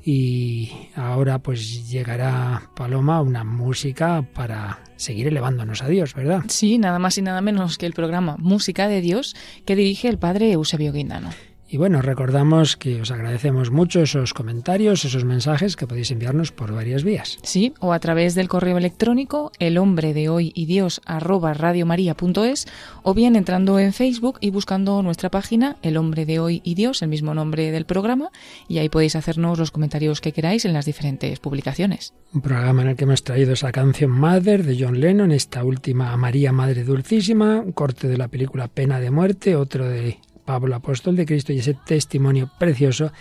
[0.04, 6.44] Y ahora pues llegará Paloma una música para seguir elevándonos a Dios, ¿verdad?
[6.48, 9.36] Sí, nada más y nada menos que el programa Música de Dios
[9.66, 11.30] que dirige el padre Eusebio Guindano.
[11.70, 16.74] Y bueno, recordamos que os agradecemos mucho esos comentarios, esos mensajes que podéis enviarnos por
[16.74, 17.40] varias vías.
[17.44, 22.68] Sí, o a través del correo electrónico el hombre de hoy y Dios arroba radiomaria.es
[23.04, 27.02] o bien entrando en Facebook y buscando nuestra página El hombre de hoy y Dios,
[27.02, 28.30] el mismo nombre del programa,
[28.70, 32.14] y ahí podéis hacernos los comentarios que queráis en las diferentes publicaciones.
[32.34, 36.16] Un programa en el que hemos traído esa canción Mother de John Lennon, esta última
[36.16, 41.18] María Madre Dulcísima, un corte de la película Pena de Muerte, otro de Pablo, apóstol
[41.18, 43.12] de Cristo, y ese testimonio precioso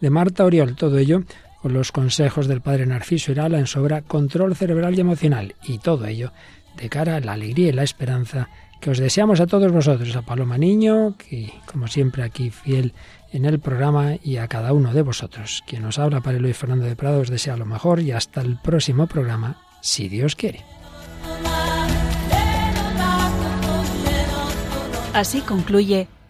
[0.00, 0.74] de Marta Oriol.
[0.74, 1.22] Todo ello
[1.62, 5.54] con los consejos del padre Narciso Irala en sobra control cerebral y emocional.
[5.62, 6.32] Y todo ello
[6.76, 8.50] de cara a la alegría y la esperanza
[8.80, 12.92] que os deseamos a todos vosotros, a Paloma Niño, que como siempre aquí fiel
[13.32, 15.62] en el programa, y a cada uno de vosotros.
[15.66, 18.58] Quien nos habla, Padre Luis Fernando de Prado, os desea lo mejor y hasta el
[18.58, 20.60] próximo programa, si Dios quiere.
[25.14, 26.08] Así concluye